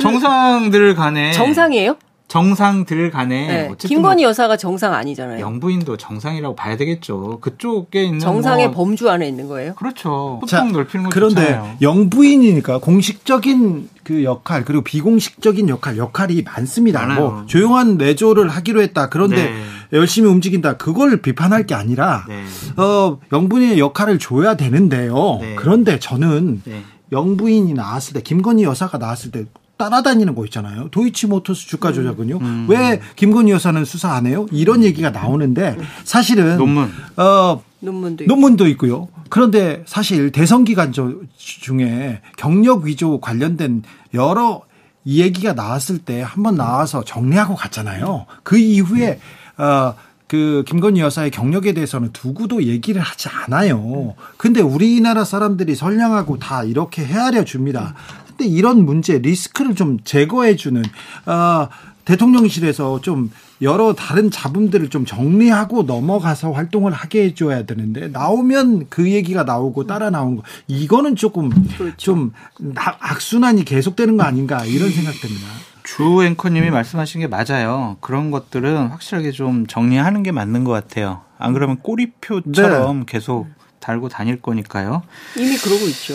[0.00, 1.96] 정상들 간에 정상이에요?
[2.28, 3.74] 정상들 간에 네.
[3.78, 5.40] 김건희 뭐 여사가 정상 아니잖아요.
[5.40, 7.38] 영부인도 정상이라고 봐야 되겠죠.
[7.40, 9.74] 그쪽에 있는 정상의 뭐 범주 안에 있는 거예요.
[9.74, 10.40] 그렇죠.
[10.46, 11.76] 소통 넓히는 그런데 좋잖아요.
[11.80, 17.00] 영부인이니까 공식적인 그 역할 그리고 비공식적인 역할 역할이 많습니다.
[17.06, 17.20] 많아요.
[17.20, 19.08] 뭐 조용한 내조를 하기로 했다.
[19.08, 19.62] 그런데 네.
[19.92, 20.78] 열심히 움직인다.
[20.78, 22.42] 그걸 비판할 게 아니라 네.
[22.76, 25.38] 어 영부인의 역할을 줘야 되는데요.
[25.40, 25.54] 네.
[25.54, 26.82] 그런데 저는 네.
[27.12, 29.44] 영부인이 나왔을 때 김건희 여사가 나왔을 때
[29.76, 30.88] 따라다니는 거 있잖아요.
[30.90, 32.38] 도이치모터스 주가 조작은요.
[32.38, 32.66] 음.
[32.68, 34.46] 왜 김건희 여사는 수사 안 해요?
[34.50, 38.34] 이런 얘기가 나오는데 사실은 논문 어 논문도, 있고.
[38.34, 39.08] 논문도 있고요.
[39.28, 40.92] 그런데 사실 대선 기간
[41.36, 43.82] 중에 경력 위조 관련된
[44.14, 44.62] 여러
[45.06, 48.26] 얘기가 나왔을 때 한번 나와서 정리하고 갔잖아요.
[48.42, 49.20] 그 이후에
[49.58, 49.94] 어,
[50.26, 54.14] 그 김건희 여사의 경력에 대해서는 두고도 얘기를 하지 않아요.
[54.36, 57.94] 근데 우리나라 사람들이 선량하고 다 이렇게 헤아려 줍니다.
[58.36, 60.82] 근데 이런 문제 리스크를 좀 제거해 주는
[61.24, 61.68] 어,
[62.04, 63.30] 대통령실에서 좀
[63.62, 70.10] 여러 다른 잡음들을 좀 정리하고 넘어가서 활동을 하게 해줘야 되는데 나오면 그 얘기가 나오고 따라
[70.10, 71.96] 나오는 거 이거는 조금 그렇죠.
[71.96, 72.32] 좀
[72.74, 75.46] 악순환이 계속되는 거 아닌가 이런 생각됩니다.
[75.82, 77.96] 주 앵커님이 말씀하신 게 맞아요.
[78.00, 81.22] 그런 것들은 확실하게 좀 정리하는 게 맞는 것 같아요.
[81.38, 83.04] 안 그러면 꼬리표처럼 네.
[83.06, 83.46] 계속
[83.80, 85.02] 달고 다닐 거니까요.
[85.36, 86.14] 이미 그러고 있죠.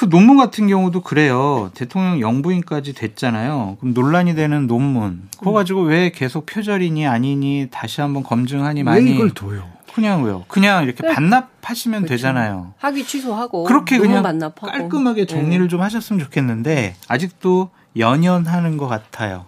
[0.00, 1.70] 그 논문 같은 경우도 그래요.
[1.74, 3.76] 대통령 영부인까지 됐잖아요.
[3.80, 5.28] 그럼 논란이 되는 논문.
[5.38, 9.10] 그거 가지고 왜 계속 표절이니 아니니 다시 한번 검증하니 많이.
[9.10, 9.62] 왜 이걸 둬요?
[9.94, 10.46] 그냥 왜요?
[10.48, 11.12] 그냥 이렇게 네.
[11.12, 12.14] 반납하시면 그렇죠.
[12.14, 12.72] 되잖아요.
[12.78, 14.72] 학위 취소하고 그렇게 그냥 반납하고.
[14.72, 15.68] 깔끔하게 정리를 네.
[15.68, 19.44] 좀 하셨으면 좋겠는데 아직도 연연하는 것 같아요.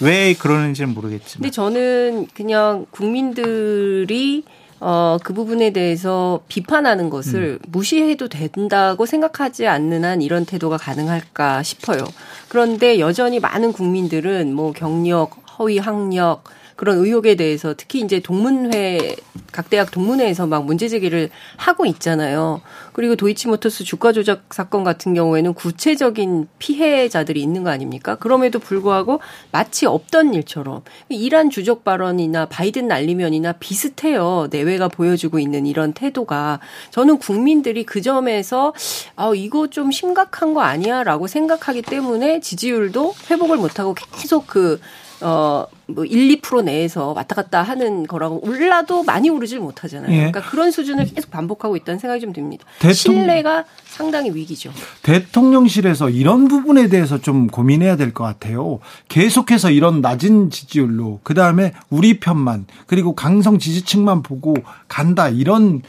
[0.00, 1.42] 왜 그러는지는 모르겠지만.
[1.42, 4.44] 근데 저는 그냥 국민들이
[4.80, 7.68] 어, 그 부분에 대해서 비판하는 것을 음.
[7.68, 12.04] 무시해도 된다고 생각하지 않는 한 이런 태도가 가능할까 싶어요.
[12.48, 16.44] 그런데 여전히 많은 국민들은 뭐 경력, 허위 학력,
[16.78, 19.16] 그런 의혹에 대해서 특히 이제 동문회
[19.50, 22.60] 각 대학 동문회에서 막 문제 제기를 하고 있잖아요.
[22.98, 28.16] 그리고 도이치모터스 주가 조작 사건 같은 경우에는 구체적인 피해자들이 있는 거 아닙니까?
[28.16, 29.20] 그럼에도 불구하고
[29.52, 34.48] 마치 없던 일처럼 이란 주적 발언이나 바이든 날리면이나 비슷해요.
[34.50, 36.58] 내외가 보여주고 있는 이런 태도가
[36.90, 38.74] 저는 국민들이 그 점에서
[39.14, 44.80] 아 이거 좀 심각한 거 아니야라고 생각하기 때문에 지지율도 회복을 못하고 계속 그
[45.20, 50.12] 어, 뭐 1, 2% 내에서 왔다 갔다 하는 거라고 올라도 많이 오르질 못하잖아요.
[50.12, 50.16] 예.
[50.16, 52.64] 그러니까 그런 수준을 계속 반복하고 있다는 생각이 좀 듭니다.
[52.78, 52.92] 대통...
[52.94, 54.70] 신뢰가 상당히 위기죠.
[55.02, 58.78] 대통령실에서 이런 부분에 대해서 좀 고민해야 될 것 같아요.
[59.08, 64.54] 계속해서 이런 낮은 지지율로 그 다음에 우리 편만 그리고 강성 지지층만 보고
[64.88, 65.82] 간다 이런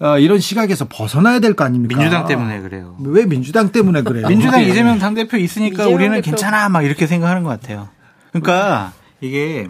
[0.00, 1.96] 어, 이런 시각에서 벗어나야 될 거 아닙니까?
[1.98, 2.96] 민주당 때문에 그래요.
[3.00, 4.26] 왜 민주당 때문에 그래요?
[4.28, 6.24] 민주당 이재명 당대표 있으니까 우리는 대표.
[6.30, 7.88] 괜찮아 막 이렇게 생각하는 것 같아요.
[8.32, 9.68] 그러니까 이게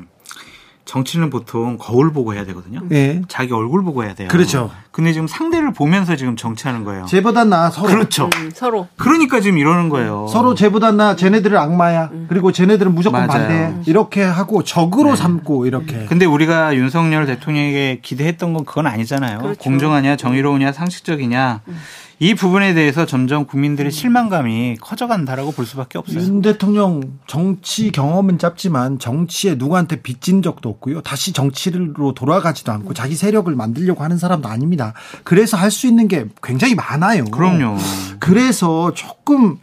[0.85, 2.81] 정치는 보통 거울 보고 해야 되거든요.
[2.89, 3.23] 네.
[3.29, 4.29] 자기 얼굴 보고 해야 돼요.
[4.29, 4.71] 그렇죠.
[4.91, 7.07] 근데 지금 상대를 보면서 지금 정치하는 거예요.
[7.07, 7.89] 쟤보다 나 서로.
[7.89, 8.29] 그렇죠.
[8.37, 8.89] 음, 서로.
[8.97, 10.27] 그러니까 지금 이러는 거예요.
[10.29, 12.11] 서로 쟤보다 나 쟤네들은 악마야.
[12.13, 12.27] 음.
[12.29, 13.47] 그리고 쟤네들은 무조건 맞아요.
[13.49, 13.73] 반대해.
[13.87, 15.17] 이렇게 하고 적으로 네.
[15.17, 16.05] 삼고 이렇게.
[16.07, 19.39] 근데 우리가 윤석열 대통령에게 기대했던 건 그건 아니잖아요.
[19.39, 19.61] 그렇죠.
[19.61, 21.63] 공정하냐, 정의로우냐, 상식적이냐.
[21.69, 21.79] 음.
[22.23, 26.21] 이 부분에 대해서 점점 국민들의 실망감이 커져간다라고 볼 수밖에 없어요.
[26.21, 31.01] 윤 대통령 정치 경험은 짧지만 정치에 누구한테 빚진 적도 없고요.
[31.01, 34.95] 다시 정치로 돌아가지도 않고 자기 세력을 만들려고 하는 사람도 아닙니다.
[35.25, 37.25] 그래서 할 수 있는 게 굉장히 많아요.
[37.25, 37.77] 그럼요.
[38.21, 39.57] 그래서 조금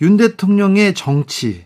[0.00, 1.65] 윤 대통령의 정치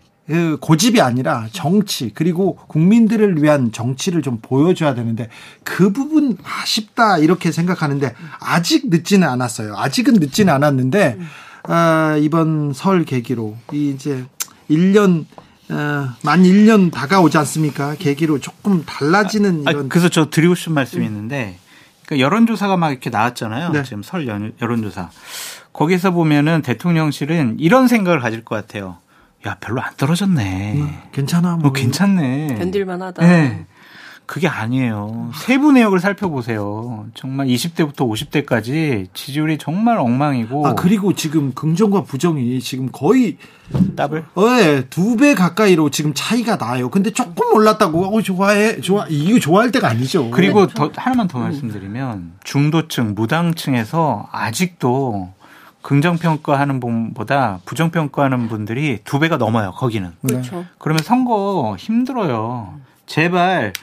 [0.59, 5.29] 고집이 아니라 정치 그리고 국민들을 위한 정치를 좀 보여줘야 되는데
[5.63, 9.75] 그 부분 아쉽다 이렇게 생각하는데 아직 늦지는 않았어요.
[9.75, 11.19] 아직은 늦지는 않았는데
[11.63, 14.25] 아, 이번 설 계기로 이 이제
[14.69, 15.25] 1년
[15.69, 17.95] 어, 만 1년 다가오지 않습니까?
[17.95, 19.89] 계기로 조금 달라지는 아, 이런.
[19.89, 21.57] 그래서 저 드리고 싶은 말씀이 있는데
[22.05, 23.71] 그러니까 여론조사가 막 이렇게 나왔잖아요.
[23.71, 23.83] 네.
[23.83, 24.27] 지금 설
[24.61, 25.09] 여론조사.
[25.71, 28.97] 거기서 보면은 대통령실은 이런 생각을 가질 것 같아요.
[29.47, 30.73] 야, 별로 안 떨어졌네.
[30.75, 31.57] 음, 괜찮아.
[31.57, 31.69] 뭐.
[31.69, 32.55] 어, 괜찮네.
[32.59, 33.25] 견딜만하다.
[33.25, 33.65] 네.
[34.31, 35.31] 그게 아니에요.
[35.35, 37.05] 세부 내역을 살펴보세요.
[37.15, 40.65] 정말 20대부터 50대까지 지지율이 정말 엉망이고.
[40.65, 43.35] 아 그리고 지금 긍정과 부정이 지금 거의
[43.97, 44.23] 더블?
[44.35, 46.89] 어, 네, 두배 가까이로 지금 차이가 나요.
[46.89, 50.31] 근데 조금 올랐다고 어 좋아해 좋아 이거 좋아할 때가 아니죠.
[50.31, 55.33] 그리고 더 하나만 더 말씀드리면 중도층, 무당층에서 아직도
[55.81, 60.11] 긍정평가하는 분보다 부정평가하는 분들이 두 배가 넘어요, 거기는.
[60.27, 60.65] 그렇죠.
[60.77, 62.79] 그러면 선거 힘들어요.
[63.05, 63.73] 제발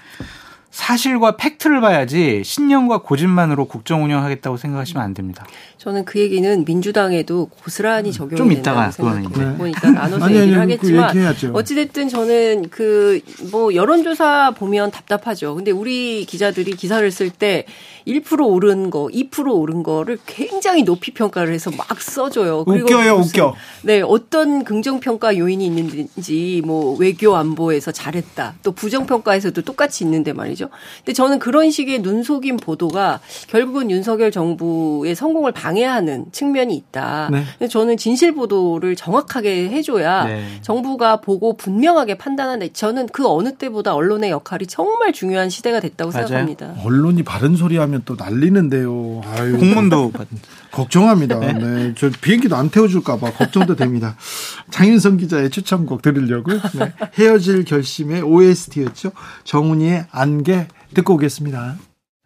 [0.79, 5.45] 사실과 팩트를 봐야지 신념과 고집만으로 국정 운영하겠다고 생각하시면 안 됩니다.
[5.77, 10.73] 저는 그 얘기는 민주당에도 고스란히 적용이 좀 된다고 이따가 그거는 이따 나눠서 아니, 얘기를 아니,
[10.73, 11.51] 하겠지만 그 얘기해야죠.
[11.53, 15.55] 어찌 됐든 저는 그 뭐 여론조사 보면 답답하죠.
[15.55, 17.65] 근데 우리 기자들이 기사를 쓸 때
[18.07, 22.65] 1% 오른 거, 2% 오른 거를 굉장히 높이 평가를 해서 막 써줘요.
[22.67, 23.55] 웃겨요, 무슨, 웃겨.
[23.83, 28.55] 네, 어떤 긍정 평가 요인이 있는지, 뭐, 외교 안보에서 잘했다.
[28.63, 30.68] 또 부정 평가에서도 똑같이 있는데 말이죠.
[30.99, 37.29] 근데 저는 그런 식의 눈속임 보도가 결국은 윤석열 정부의 성공을 방해하는 측면이 있다.
[37.33, 37.45] 네.
[37.59, 40.45] 근데 저는 진실 보도를 정확하게 해줘야 네.
[40.63, 42.67] 정부가 보고 분명하게 판단한다.
[42.73, 46.27] 저는 그 어느 때보다 언론의 역할이 정말 중요한 시대가 됐다고 맞아요.
[46.27, 46.75] 생각합니다.
[46.85, 49.23] 언론이 바른 소리 하면 또 난리는데요.
[49.25, 49.59] 아유.
[49.59, 50.27] 공문도 받-
[50.71, 51.39] 걱정합니다.
[51.39, 51.95] 네.
[51.97, 54.17] 저 비행기도 안 태워줄까봐 걱정도 됩니다.
[54.71, 56.61] 장윤성 기자의 추천곡 들으려고요.
[56.79, 56.93] 네.
[57.19, 59.13] 헤어질 결심의 OST였죠.
[59.45, 61.77] 정훈이의 안개 듣고 오겠습니다.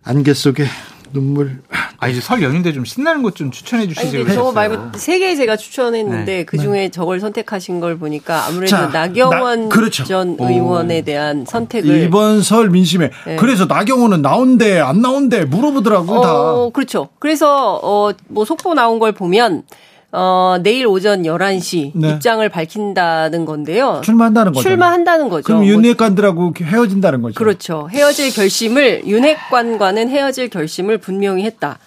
[0.05, 0.67] 안개 속에
[1.13, 1.61] 눈물.
[1.99, 4.53] 아 이제 설 연휴인데 좀 신나는 것 좀 추천해 근데 저거.
[4.53, 6.45] 말고 세 개 제가 추천했는데 네.
[6.45, 10.05] 그 중에 저걸 선택하신 걸 보니까 아무래도 자, 나경원 나- 그렇죠.
[10.05, 10.49] 전 오.
[10.49, 13.11] 의원에 대한 선택을 이번 설 민심에.
[13.27, 13.37] 네.
[13.37, 16.73] 그래서 나경원은 나온대, 안 나온대 물어보더라고요, 어, 다.
[16.73, 17.09] 그렇죠.
[17.19, 19.63] 그래서 어 뭐 속보 나온 걸 보면
[20.13, 22.11] 어 내일 오전 11시 네.
[22.11, 24.03] 입장을 밝힌다는 건데요.
[24.05, 24.69] 출마한다는 거죠.
[24.69, 25.47] 출마한다는 거죠.
[25.47, 27.35] 그럼 뭐 윤핵관들하고 헤어진다는 거죠.
[27.35, 27.89] 그렇죠.
[27.91, 31.79] 헤어질 결심을 윤핵관과는 헤어질 결심을 분명히 했다.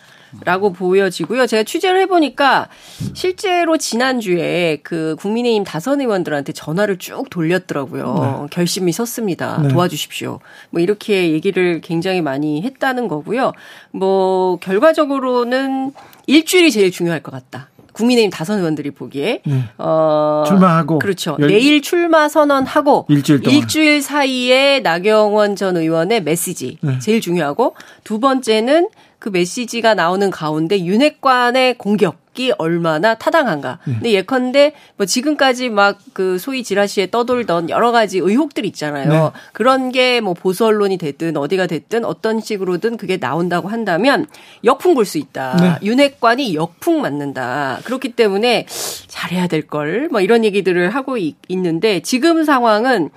[0.44, 1.48] 라고 보여지고요.
[1.48, 2.68] 제가 취재를 해보니까
[3.14, 8.48] 실제로 지난주에 그 국민의힘 다선 의원들한테 전화를 쭉 돌렸더라고요.
[8.52, 9.62] 결심이 섰습니다.
[9.62, 9.70] 네.
[9.70, 10.40] 도와주십시오.
[10.72, 13.54] 뭐 이렇게 얘기를 굉장히 많이 했다는 거고요.
[13.92, 15.94] 뭐 결과적으로는
[16.28, 17.70] 일주일이 제일 중요할 것 같다.
[17.96, 19.42] 국민의힘 다선 의원들이 보기에
[19.78, 21.38] 어 출마하고 그렇죠.
[21.40, 23.48] 열- 내일 출마 선언하고 일주일.
[23.48, 27.00] 일주일 사이에 나경원 전 의원의 메시지 네.
[27.00, 33.80] 제일 중요하고 두 번째는 그 메시지가 나오는 가운데 윤핵관의 공격 이 얼마나 타당한가.
[33.86, 33.94] 네.
[33.94, 39.10] 근데 예컨대 뭐 지금까지 막 그 소위 지라시에 떠돌던 여러 가지 의혹들 있잖아요.
[39.10, 39.32] 네.
[39.54, 44.28] 그런 게 뭐 보수 언론이 됐든 어디가 됐든 어떤 식으로든 그게 나온다고 한다면
[44.64, 45.58] 역풍 불 수 있다.
[45.82, 45.88] 네.
[45.88, 47.80] 윤핵관이 역풍 맞는다.
[47.86, 48.66] 그렇기 때문에
[49.08, 50.10] 잘해야 될 걸.
[50.12, 53.10] 뭐 이런 얘기들을 하고 있, 있는데 지금 상황은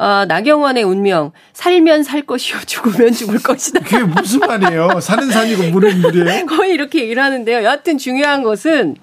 [0.00, 3.80] 어, 나경원의 운명 살면 살 것이요 죽으면 죽을 것이다.
[3.80, 4.98] 그게 무슨 말이에요?
[5.00, 6.46] 사는 산이고 물은 물이에요?
[6.46, 7.62] 거의 이렇게 얘기를 하는데요.
[7.62, 8.96] 여하튼 중요한 것은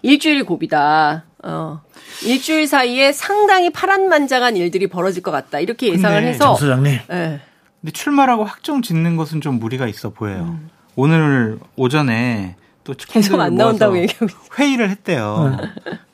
[0.00, 1.24] 일주일 고비다.
[1.44, 1.82] 어.
[2.24, 5.60] 일주일 사이에 상당히 파란만장한 일들이 벌어질 것 같다.
[5.60, 6.92] 이렇게 예상을 근데 해서 정 소장님.
[7.10, 7.40] 예.
[7.80, 10.58] 근데 출마라고 확정 짓는 것은 좀 무리가 있어 보여요.
[10.96, 12.96] 오늘 오전에 또 음.
[13.06, 14.32] 계속 안 나온다고 얘기하고.
[14.58, 15.58] 회의를 했대요.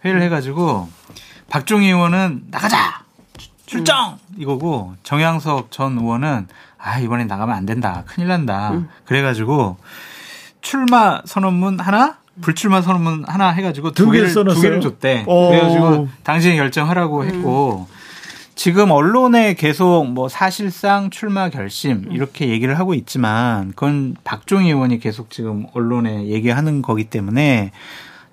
[0.05, 0.89] 회의를 해가지고
[1.49, 3.04] 박종희 의원은 나가자
[3.67, 6.49] 출정 이거고 정양석 전 의원은
[6.79, 8.71] 아 이번엔 나가면 안 된다 큰일 난다.
[8.73, 8.89] 음.
[9.07, 9.77] 그래가지고
[10.61, 14.63] 출마 선언문 하나 불출마 선언문 하나 해가지고 두 두 개를 개를 두 써놨어요?
[14.63, 15.25] 개를 줬대.
[15.27, 15.49] 오.
[15.51, 17.27] 그래가지고 당신이 결정하라고 음.
[17.29, 17.89] 했고
[18.57, 25.31] 지금 언론에 계속 뭐 사실상 출마 결심 이렇게 얘기를 하고 있지만 그건 박종희 의원이 계속
[25.31, 27.73] 지금 언론에 얘기하는 거기 때문에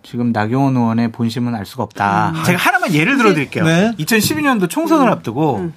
[0.04, 2.34] 지금 나경원 의원의 본심은 알 수가 없다.
[2.46, 3.64] 제가 하나만 예를 들어 드릴게요.
[3.66, 3.92] 네.
[4.00, 5.72] 2012년도 총선을 앞두고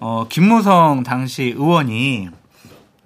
[0.00, 2.28] 어 김무성 당시 의원이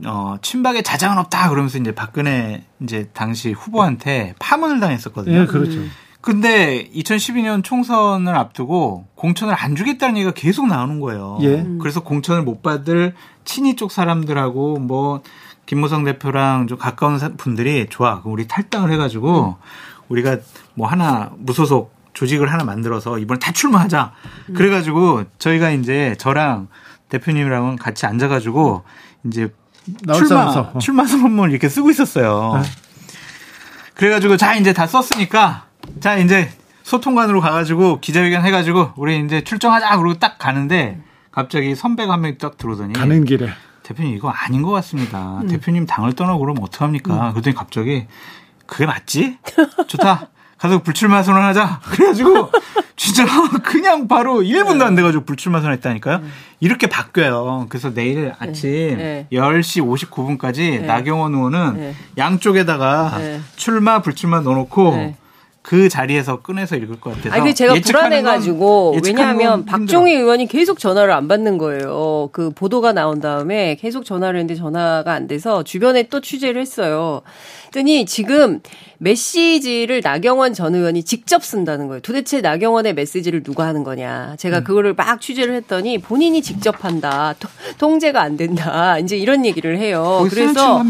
[0.07, 5.41] 어 친박에 자장은 없다 그러면서 이제 박근혜 이제 당시 후보한테 파문을 당했었거든요.
[5.43, 5.79] 예, 그렇죠.
[6.21, 11.39] 근데 2012년 총선을 앞두고 공천을 안 주겠다는 얘기가 계속 나오는 거예요.
[11.43, 11.67] 예.
[11.81, 15.23] 그래서 공천을 못 받을 친이 쪽 사람들하고 뭐
[15.67, 18.21] 김무성 대표랑 좀 가까운 사- 분들이 좋아.
[18.21, 19.57] 그럼 우리 탈당을 해가지고
[20.15, 20.39] 우리가
[20.75, 24.13] 뭐 하나 무소속 조직을 하나 만들어서 이번에 다 출마하자.
[24.55, 26.69] 그래가지고 저희가 이제 저랑
[27.09, 28.85] 대표님이랑은 같이 앉아가지고
[29.25, 29.53] 이제
[30.15, 30.45] 출마.
[30.47, 30.79] 어.
[30.79, 32.61] 출마 선언문 이렇게 쓰고 있었어요.
[32.63, 32.69] 네.
[33.95, 35.67] 그래가지고 자 이제 다 썼으니까
[36.01, 36.51] 자 이제
[36.85, 41.01] 소통관으로 가가지고 기자회견 해가지고 우리 이제 출정하자 그러고 딱 가는데
[41.33, 43.49] 갑자기 선배가 한 명이 딱 들어오더니 가는 길에
[43.83, 45.41] 대표님 이거 아닌 것 같습니다.
[45.43, 45.49] 음.
[45.49, 47.29] 대표님 당을 떠나고 그러면 어떡합니까?
[47.29, 47.33] 음.
[47.33, 48.07] 그랬더니 갑자기
[48.67, 49.39] 그게 맞지?
[49.87, 50.29] 좋다.
[50.59, 51.81] 가서 불출마 선언하자.
[51.91, 52.51] 그래가지고
[52.97, 53.27] 진짜
[53.63, 56.23] 그냥 바로 1분도 안 돼가지고 불출마 선언했다니까요.
[56.61, 57.67] 이렇게 바뀌어요.
[57.69, 59.27] 그래서 내일 아침 네.
[59.31, 60.79] 10시 59분까지 네.
[60.79, 61.95] 나경원 의원은 네.
[62.17, 63.41] 양쪽에다가 네.
[63.57, 65.17] 출마 불출마 넣어놓고 네.
[65.61, 67.35] 그 자리에서 꺼내서 읽을 것 같아서.
[67.35, 72.29] 아니, 제가 불안해가지고 왜냐하면 박종희 의원이 계속 전화를 안 받는 거예요.
[72.33, 77.23] 그 보도가 나온 다음에 계속 전화를 했는데 전화가 안 돼서 주변에 또 취재를 했어요.
[77.75, 78.61] 그랬더니 지금
[78.99, 82.01] 메시지를 나경원 전 의원이 직접 쓴다는 거예요.
[82.01, 84.37] 도대체 나경원의 메시지를 누가 하는 거냐.
[84.39, 84.65] 제가 음.
[84.65, 87.35] 그거를 막 취재를 했더니 본인이 직접 한다.
[87.77, 88.99] 통제가 안 된다.
[89.01, 90.27] 이제 이런 얘기를 해요.
[90.31, 90.83] 그래서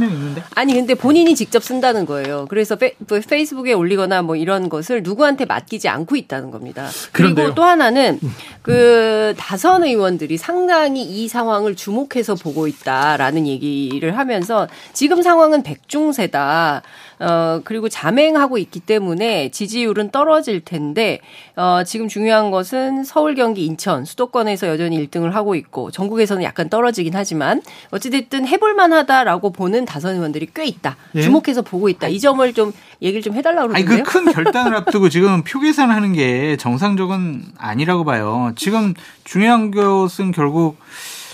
[0.55, 2.47] 아니 근데 본인이 직접 쓴다는 거예요.
[2.49, 6.89] 그래서 페, 뭐 이스북에 올리거나 뭐 이런 것을 누구한테 맡기지 않고 있다는 겁니다.
[7.13, 7.55] 그리고 그런데요.
[7.55, 8.35] 또 하나는 음.
[8.63, 16.74] 그 다선 의원들이 상당히 이 상황을 주목해서 보고 있다라는 얘기를 하면서 지금 상황은 백중세다.
[17.21, 21.21] 어, 그리고 자맹하고 있기 때문에 지지율은 떨어질 텐데,
[21.57, 27.15] 어, 지금 중요한 것은 서울, 경기, 인천, 수도권에서 여전히 1등을 하고 있고, 전국에서는 약간 떨어지긴
[27.15, 27.61] 하지만,
[27.91, 30.97] 어찌됐든 해볼만 하다라고 보는 다선 의원들이 꽤 있다.
[31.17, 31.23] 예?
[31.23, 32.09] 주목해서 보고 있다.
[32.09, 33.95] 이 점을 좀 얘기를 좀 해달라고 그러는데요.
[33.95, 38.53] 아니, 그 큰 결단을 앞두고 지금 표 계산하는 게 정상적은 아니라고 봐요.
[38.57, 40.77] 지금 중요한 것은 결국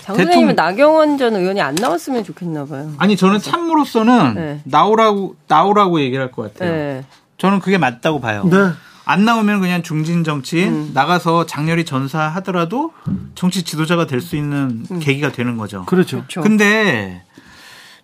[0.01, 2.91] 장선생님은 나경원 전 의원이 안 나왔으면 좋겠나 봐요.
[2.97, 4.61] 아니 저는 참으로서는 네.
[4.65, 6.71] 나오라고 나오라고 얘기를 할 것 같아요.
[6.71, 7.05] 네.
[7.37, 8.43] 저는 그게 맞다고 봐요.
[8.45, 8.57] 네.
[9.05, 10.91] 안 나오면 그냥 중진 정치인 음.
[10.93, 12.93] 나가서 장렬히 전사하더라도
[13.35, 14.99] 정치 지도자가 될 수 있는 음.
[14.99, 15.85] 계기가 되는 거죠.
[15.85, 16.17] 그렇죠.
[16.17, 16.41] 그렇죠.
[16.41, 17.23] 근데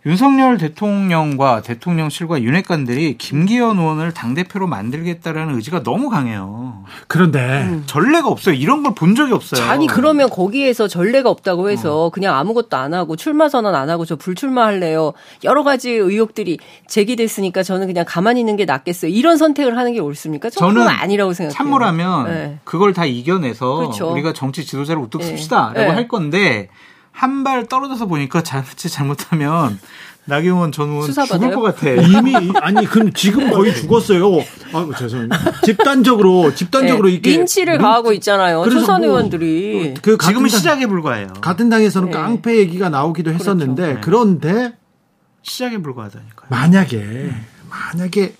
[0.07, 6.85] 윤석열 대통령과 대통령실과 윤핵관들이 김기현 의원을 당대표로 만들겠다라는 의지가 너무 강해요.
[7.09, 7.83] 그런데 음.
[7.87, 8.55] 전례가 없어요.
[8.55, 9.69] 이런 걸 본 적이 없어요.
[9.69, 12.09] 아니 그러면 거기에서 전례가 없다고 해서 어.
[12.09, 15.11] 그냥 아무것도 안 하고 출마 선언 안 하고 저 불출마할래요.
[15.43, 19.11] 여러 가지 의혹들이 제기됐으니까 저는 그냥 가만히 있는 게 낫겠어요.
[19.11, 20.49] 이런 선택을 하는 게 옳습니까?
[20.49, 21.53] 저는 아니라고 생각해요.
[21.53, 22.59] 참모라면 네.
[22.63, 24.09] 그걸 다 이겨내서 그렇죠.
[24.09, 25.27] 우리가 정치 지도자를 우뚝 네.
[25.27, 25.87] 씁시다라고 네.
[25.89, 26.69] 할 건데
[27.17, 29.79] 한 발 떨어져서 보니까 잘못 잘못하면
[30.25, 31.89] 나경원 전 의원 죽을 것 같아.
[32.01, 34.39] 이미 아니 그럼 지금 거의 죽었어요.
[34.73, 35.61] 아 죄송합니다.
[35.63, 38.63] 집단적으로 집단적으로 네, 이렇게 린치를 가하고 있잖아요.
[38.69, 39.95] 초선 뭐 의원들이.
[40.01, 41.27] 그 지금은 시작에 불과해요.
[41.41, 42.17] 같은 당에서는 네.
[42.17, 43.43] 깡패 얘기가 나오기도 그렇죠.
[43.43, 44.01] 했었는데 그렇죠.
[44.01, 44.73] 그런데
[45.41, 46.47] 시작에 불과하다니까요.
[46.49, 47.31] 만약에
[47.69, 48.33] 만약에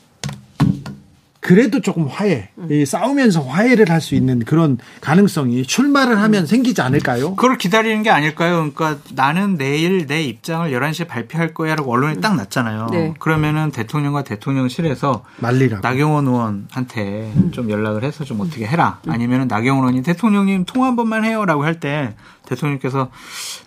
[1.47, 2.86] 그래도 조금 화해, 음.
[2.86, 6.45] 싸우면서 화해를 할 수 있는 그런 가능성이 출마를 하면 음.
[6.45, 7.36] 생기지 않을까요?
[7.36, 8.69] 그걸 기다리는 게 아닐까요?
[8.73, 12.88] 그러니까 나는 내일 내 입장을 11시에 발표할 거야 라고 언론에 딱 났잖아요.
[12.91, 13.13] 네.
[13.17, 17.51] 그러면은 대통령과 대통령실에서 말리라 나경원 의원한테 음.
[17.53, 18.99] 좀 연락을 해서 좀 어떻게 해라.
[19.07, 19.12] 음.
[19.13, 22.13] 아니면은 나경원 의원이 대통령님 통화 한 번만 해요 라고 할 때
[22.45, 23.10] 대통령께서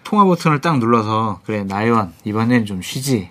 [0.05, 3.31] 통화 버튼을 딱 눌러서 그래 나의원 이번엔 좀 쉬지.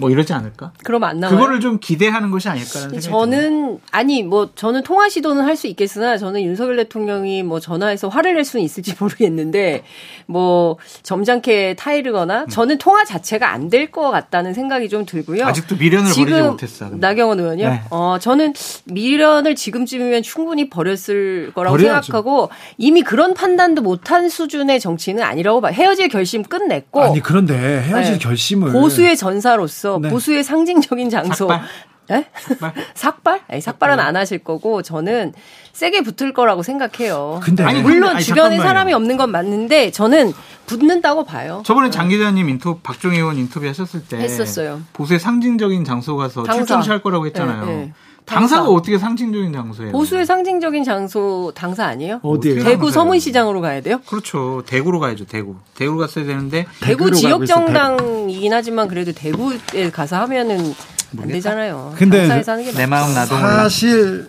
[0.00, 0.72] 뭐 이러지 않을까?
[0.82, 1.36] 그럼 안 나와요.
[1.38, 3.84] 그거를 좀 기대하는 것이 아닐까라는 생각이 저는 듭니다.
[3.92, 8.44] 아니 뭐 저는 통화 시도는 할 수 있겠으나 저는 윤석열 대통령이 뭐 전화해서 화를 낼
[8.44, 9.82] 수는 있을지 모르겠는데
[10.26, 12.48] 뭐 점잖게 타이르거나 음.
[12.48, 15.44] 저는 통화 자체가 안 될 것 같다는 생각이 좀 들고요.
[15.46, 16.88] 아직도 미련을 버리지 못했어.
[16.90, 17.06] 근데.
[17.06, 17.68] 나경원 의원이요?
[17.68, 17.82] 네.
[17.90, 18.52] 어 저는
[18.86, 22.02] 미련을 지금쯤이면 충분히 버렸을 거라고 버려야죠.
[22.06, 25.68] 생각하고 이미 그런 판단도 못한 수준의 정치는 아니라고 봐.
[25.68, 28.18] 헤어질 결심 끝냈고 아니 그런데 헤어질 네.
[28.18, 30.08] 결심을 보수의 전사로서 네.
[30.08, 31.48] 보수의 상징적인 장소.
[31.48, 31.62] 삭발?
[32.08, 32.26] 네?
[32.34, 32.72] 삭발?
[32.94, 33.40] 삭발?
[33.48, 35.32] 아니, 삭발은 안 하실 거고 저는
[35.72, 37.40] 세게 붙을 거라고 생각해요.
[37.42, 38.62] 근데 아니, 물론 아니, 주변에 잠깐만요.
[38.68, 40.32] 사람이 없는 건 맞는데 저는
[40.66, 41.62] 붙는다고 봐요.
[41.64, 44.82] 저번에 장 기자님 인터뷰 박종희 의원 인터뷰 하셨을 때 했었어요.
[44.92, 47.64] 보수의 상징적인 장소 가서 출정시 할 거라고 했잖아요.
[47.64, 47.92] 네, 네.
[48.30, 49.92] 당사 가 어떻게 상징적인 장소예요?
[49.92, 52.20] 보수의 상징적인 장소 당사 아니에요?
[52.22, 54.00] 어디에 대구 서문시장으로 가야 돼요?
[54.06, 54.62] 그렇죠.
[54.66, 55.26] 대구로 가야죠.
[55.26, 55.56] 대구.
[55.74, 60.74] 대구로 갔어야 되는데 대구 지역 정당이긴 하지만 그래도 대구에 가서 하면은
[61.20, 61.94] 안 되잖아요.
[61.96, 62.28] 근데
[62.76, 64.28] 내 마음 나도 사실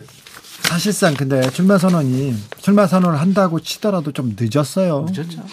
[0.63, 5.05] 사실상 근데 출마 선언이 출마 선언을 한다고 치더라도 좀 늦었어요.
[5.09, 5.43] 늦었죠.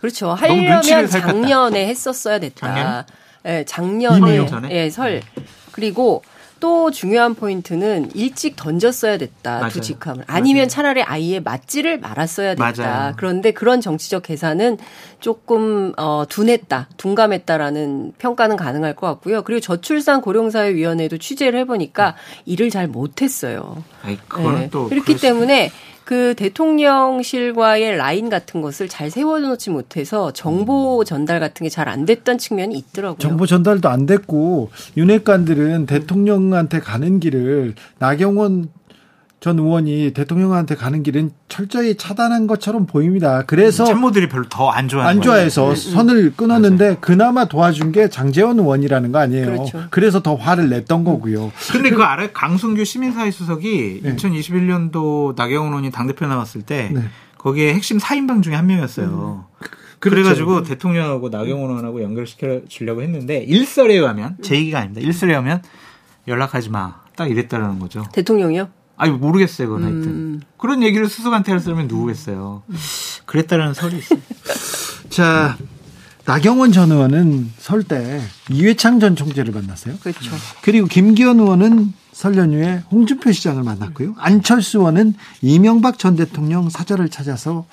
[0.00, 0.32] 그렇죠.
[0.32, 2.66] 하려면 작년에 했었어야 됐다.
[2.66, 3.04] 작년?
[3.42, 5.20] 네, 작년에 예, 설.
[5.72, 6.22] 그리고
[6.60, 9.58] 또 중요한 포인트는 일찍 던졌어야 됐다.
[9.58, 9.70] 맞아요.
[9.70, 10.24] 두 직함을.
[10.26, 10.68] 아니면 맞아요.
[10.68, 12.82] 차라리 아예 맞지를 말았어야 됐다.
[12.82, 13.14] 맞아요.
[13.16, 14.78] 그런데 그런 정치적 계산은
[15.20, 16.88] 조금 어 둔했다.
[16.96, 19.42] 둔감했다라는 평가는 가능할 것 같고요.
[19.42, 23.82] 그리고 저출산 고령사회 위원회도 취재를 해 보니까 일을 잘 못 했어요.
[24.02, 24.70] 아니, 네.
[24.70, 25.70] 그렇기 때문에
[26.08, 32.38] 그 대통령실과의 라인 같은 것을 잘 세워놓지 못해서 정보 전달 같은 게 잘 안 됐던
[32.38, 33.18] 측면이 있더라고요.
[33.18, 38.70] 정보 전달도 안 됐고 윤핵관들은 대통령한테 가는 길을 나경원
[39.40, 43.44] 전 의원이 대통령한테 가는 길은 철저히 차단한 것처럼 보입니다.
[43.46, 45.74] 그래서 참모들이 별로 더 안 좋아하는 안 좋아해서 거예요.
[45.76, 46.96] 선을 끊었는데 맞아요.
[47.00, 49.46] 그나마 도와준 게 장재원 의원이라는 거 아니에요.
[49.46, 49.84] 그렇죠.
[49.90, 51.52] 그래서 더 화를 냈던 거고요.
[51.70, 54.16] 근데 그 아래 강승규 시민사회 수석이 네.
[54.16, 57.02] 2021년도 나경원 의원이 당대표 나왔을 때 네.
[57.38, 59.06] 거기에 핵심 4인방 중에 한 명이었어요.
[59.06, 59.66] 음.
[60.00, 60.22] 그렇죠.
[60.22, 65.00] 그래가지고 대통령하고 나경원 의원하고 연결시켜 주려고 했는데 일설에 의하면 제 얘기가 아닙니다.
[65.00, 65.62] 일설에 의하면
[66.26, 67.02] 연락하지 마.
[67.16, 68.04] 딱 이랬다라는 거죠.
[68.12, 68.68] 대통령이요?
[68.98, 70.02] 아니 모르겠어요, 그건 하여튼.
[70.04, 70.40] 음.
[70.58, 72.62] 그런 얘기를 수석한테 했으면 누구겠어요.
[73.26, 74.18] 그랬다라는 설이 있어요.
[75.08, 75.56] 자,
[76.24, 78.20] 나경원 전 의원은 설 때
[78.50, 79.94] 이회창 전 총재를 만났어요.
[80.00, 80.30] 그렇죠.
[80.62, 84.16] 그리고 김기현 의원은 설 연휴에 홍준표 시장을 만났고요.
[84.18, 87.66] 안철수 의원은 이명박 전 대통령 사절을 찾아서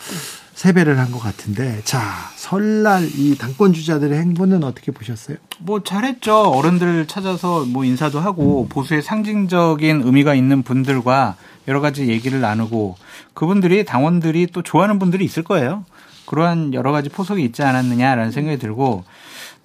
[0.54, 2.00] 세배를 한 것 같은데 자
[2.36, 5.38] 설날 이 당권 주자들의 행보는 어떻게 보셨어요?
[5.58, 6.52] 뭐 잘했죠.
[6.52, 11.38] 어른들 찾아서 뭐 인사도 하고 보수의 상징적인 의미가 있는 분들과
[11.68, 12.98] 여러 가지 얘기를 나누고
[13.34, 15.86] 그분들이 당원들이 또 좋아하는 분들이 있을 거예요.
[16.28, 19.06] 그러한 여러 가지 포석이 있지 않았느냐라는 생각이 들고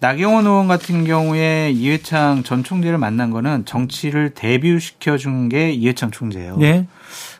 [0.00, 6.56] 나경원 의원 같은 경우에 이회창 전 총재를 만난 거는 정치를 데뷔시켜 준 게 이회창 총재예요.
[6.56, 6.86] 네.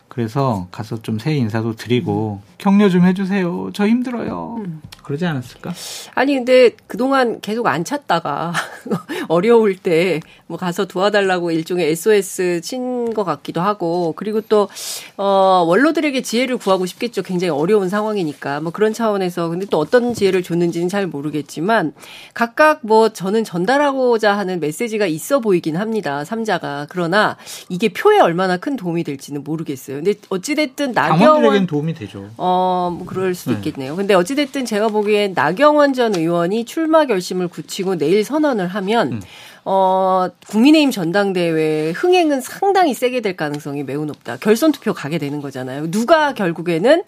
[0.07, 3.71] 그래서 가서 좀 새해 인사도 드리고 격려 좀 해주세요.
[3.73, 4.63] 저 힘들어요.
[5.01, 5.03] 음.
[5.03, 5.73] 그러지 않았을까?
[6.15, 8.53] 아니 근데 그동안 계속 안 찾다가
[9.27, 10.19] 어려울 때
[10.51, 14.69] 뭐 가서 도와달라고 일종의 SOS 친 것 같기도 하고 그리고 또
[15.17, 17.23] 어, 원로들에게 지혜를 구하고 싶겠죠.
[17.23, 21.93] 굉장히 어려운 상황이니까 뭐 그런 차원에서 근데 또 어떤 지혜를 줬는지는 잘 모르겠지만
[22.33, 26.23] 각각 뭐 저는 전달하고자 하는 메시지가 있어 보이긴 합니다.
[26.25, 27.37] 삼자가 그러나
[27.69, 29.97] 이게 표에 얼마나 큰 도움이 될지는 모르겠어요.
[29.97, 32.29] 근데 어찌 됐든 나경원 도움이 되죠.
[32.37, 33.57] 어, 뭐 그럴 수도 네.
[33.57, 33.95] 있겠네요.
[33.95, 39.21] 근데 어찌 됐든 제가 보기엔 나경원 전 의원이 출마 결심을 굳히고 내일 선언을 하면 음.
[39.63, 44.37] 어, 국민의힘 전당대회 흥행은 상당히 세게 될 가능성이 매우 높다.
[44.37, 45.91] 결선 투표 가게 되는 거잖아요.
[45.91, 47.03] 누가 결국에는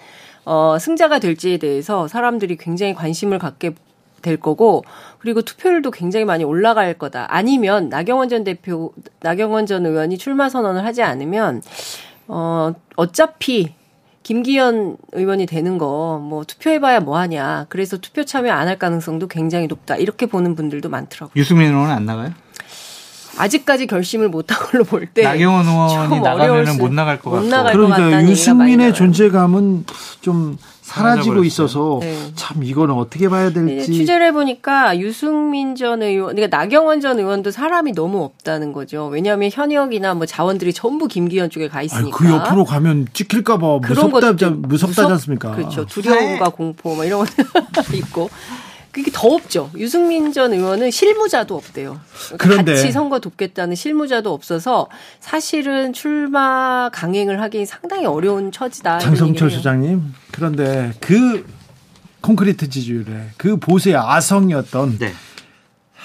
[0.46, 3.74] 어, 승자가 될지에 대해서 사람들이 굉장히 관심을 갖게
[4.22, 4.84] 될 거고
[5.20, 7.28] 그리고 투표율도 굉장히 많이 올라갈 거다.
[7.30, 11.62] 아니면 나경원 전 대표 나경원 전 의원이 출마 선언을 하지 않으면
[12.28, 13.74] 어 어차피
[14.24, 17.66] 김기현 의원이 되는 거 뭐 투표해봐야 뭐하냐.
[17.70, 19.96] 그래서 투표 참여 안 할 가능성도 굉장히 높다.
[19.98, 21.34] 이렇게 보는 분들도 많더라고요.
[21.36, 22.32] 유승민 의원은 안 나가요?
[23.38, 25.24] 아직까지 결심을 못한 걸로 볼 때.
[25.24, 27.48] 나경원 의원이 나가면 못 나갈 것 같고.
[27.72, 29.86] 그러니까 유승민의 존재감은
[30.22, 32.16] 좀 사라지고 있어서 네.
[32.36, 37.52] 참 이거는 어떻게 봐야 될지 네, 취재를 해보니까 유승민 전 의원, 그러니까 나경원 전 의원도
[37.52, 39.08] 사람이 너무 없다는 거죠.
[39.08, 42.06] 왜냐하면 현역이나 뭐 자원들이 전부 김기현 쪽에 가 있으니까.
[42.06, 45.56] 아니, 그 옆으로 가면 찍힐까봐 무섭다, 무섭다지 않습니까?
[45.56, 45.86] 그렇죠.
[45.86, 47.26] 두려움과 공포 뭐 이런 거
[47.96, 48.30] 있고.
[48.94, 49.72] 그게 더 없죠.
[49.76, 52.00] 유승민 전 의원은 실무자도 없대요.
[52.38, 54.88] 그런데 같이 선거 돕겠다는 실무자도 없어서
[55.20, 59.00] 사실은 출마 강행을 하기 상당히 어려운 처지다.
[59.00, 60.14] 장성철 소장님.
[60.32, 61.44] 그런데 그
[62.22, 65.12] 콘크리트 지지율에 그 보수의 아성이었던 네.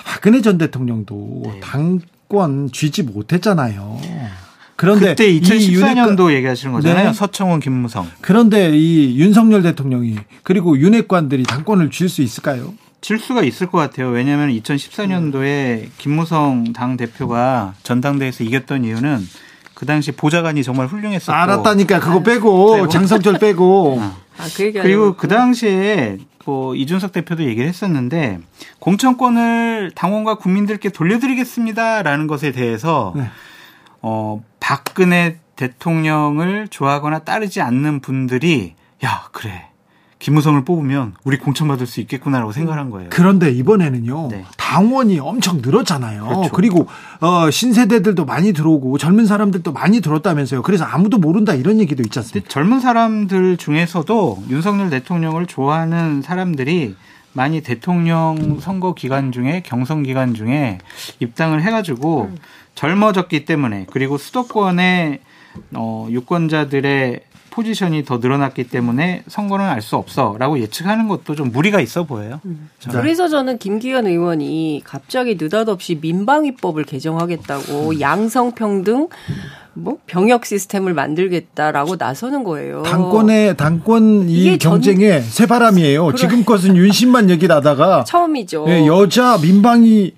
[0.06, 1.60] 박근혜 전 대통령도 네.
[1.60, 4.00] 당권 쥐지 못했잖아요.
[4.78, 7.08] 그런데 그때 2014년도 얘기하시는 거잖아요.
[7.08, 7.12] 네.
[7.12, 8.08] 서청원, 김무성.
[8.20, 12.74] 그런데 이 윤석열 대통령이 그리고 윤핵관들이 당권을 쥘 수 있을까요?
[13.00, 14.08] 질 수가 있을 것 같아요.
[14.10, 19.18] 왜냐하면 2014년도에 김무성 당 대표가 전당대회에서 이겼던 이유는
[19.74, 22.88] 그 당시 보좌관이 정말 훌륭했었고 알았다니까 그거 빼고, 빼고.
[22.88, 24.00] 장성철 빼고
[24.38, 28.38] 아, 그 그리고 그 당시에 뭐 이준석 대표도 얘기를 했었는데
[28.78, 33.28] 공천권을 당원과 국민들께 돌려드리겠습니다라는 것에 대해서 네.
[34.02, 39.68] 어, 박근혜 대통령을 좋아하거나 따르지 않는 분들이 야, 그래.
[40.18, 43.08] 김무성을 뽑으면 우리 공천받을 수 있겠구나라고 생각한 거예요.
[43.10, 44.28] 그런데 이번에는요.
[44.30, 44.44] 네.
[44.58, 46.26] 당원이 엄청 늘었잖아요.
[46.26, 46.52] 그렇죠.
[46.52, 46.86] 그리고
[47.20, 50.60] 어, 신세대들도 많이 들어오고 젊은 사람들도 많이 들었다면서요.
[50.60, 52.50] 그래서 아무도 모른다 이런 얘기도 있지 않습니까?
[52.50, 56.94] 젊은 사람들 중에서도 윤석열 대통령을 좋아하는 사람들이
[57.32, 60.78] 많이 대통령 선거 기간 중에 경선 기간 중에
[61.20, 62.36] 입당을 해가지고 음.
[62.78, 65.18] 젊어졌기 때문에 그리고 수도권의
[65.74, 67.20] 어, 유권자들의
[67.50, 72.40] 포지션이 더 늘어났기 때문에 선거는 알 수 없어라고 예측하는 것도 좀 무리가 있어 보여요.
[72.44, 72.70] 음.
[72.90, 78.00] 그래서 저는 김기현 의원이 갑자기 느닷없이 민방위법을 개정하겠다고 음.
[78.00, 79.08] 양성평등
[79.74, 82.84] 뭐 병역 시스템을 만들겠다라고 나서는 거예요.
[82.84, 85.30] 당권의 당권 이 경쟁의 전...
[85.30, 86.14] 새바람이에요.
[86.14, 88.66] 지금 것은 윤심만 얘기 나다가 처음이죠.
[88.66, 90.14] 네, 여자 민방위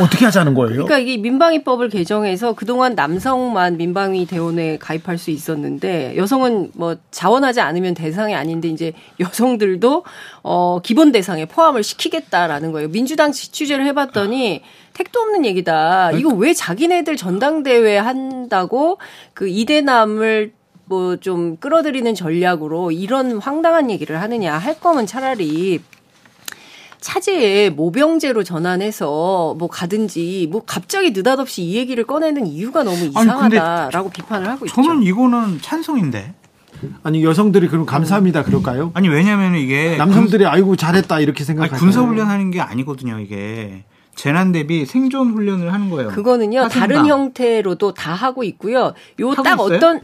[0.00, 0.84] 어떻게 하자는 거예요?
[0.84, 7.94] 그러니까 이게 민방위법을 개정해서 그동안 남성만 민방위 대원에 가입할 수 있었는데 여성은 뭐 자원하지 않으면
[7.94, 10.04] 대상이 아닌데 이제 여성들도
[10.42, 12.88] 어 기본 대상에 포함을 시키겠다라는 거예요.
[12.88, 14.62] 민주당 취재를 해 봤더니
[14.92, 16.12] 택도 없는 얘기다.
[16.12, 18.98] 이거 왜 자기네들 전당대회 한다고
[19.34, 20.52] 그 이대남을
[20.84, 25.80] 뭐 좀 끌어들이는 전략으로 이런 황당한 얘기를 하느냐 할 거면 차라리
[27.00, 34.10] 차제에 모병제로 전환해서 뭐 가든지 뭐 갑자기 느닷없이 이 얘기를 꺼내는 이유가 너무 이상하다라고 아니,
[34.12, 34.82] 비판을 하고 저는 있죠.
[34.82, 36.34] 저는 이거는 찬성인데.
[37.02, 38.90] 아니 여성들이 그럼 감사합니다 그럴까요?
[38.94, 40.52] 아니 왜냐면 이게 남성들이 군...
[40.52, 43.84] 아이고 잘했다 이렇게 생각하요 군사 훈련하는 게 아니거든요 이게
[44.14, 46.08] 재난 대비 생존 훈련을 하는 거예요.
[46.10, 46.86] 그거는요 하신다.
[46.86, 48.94] 다른 형태로도 다 하고 있고요.
[49.20, 50.00] 요 딱 어떤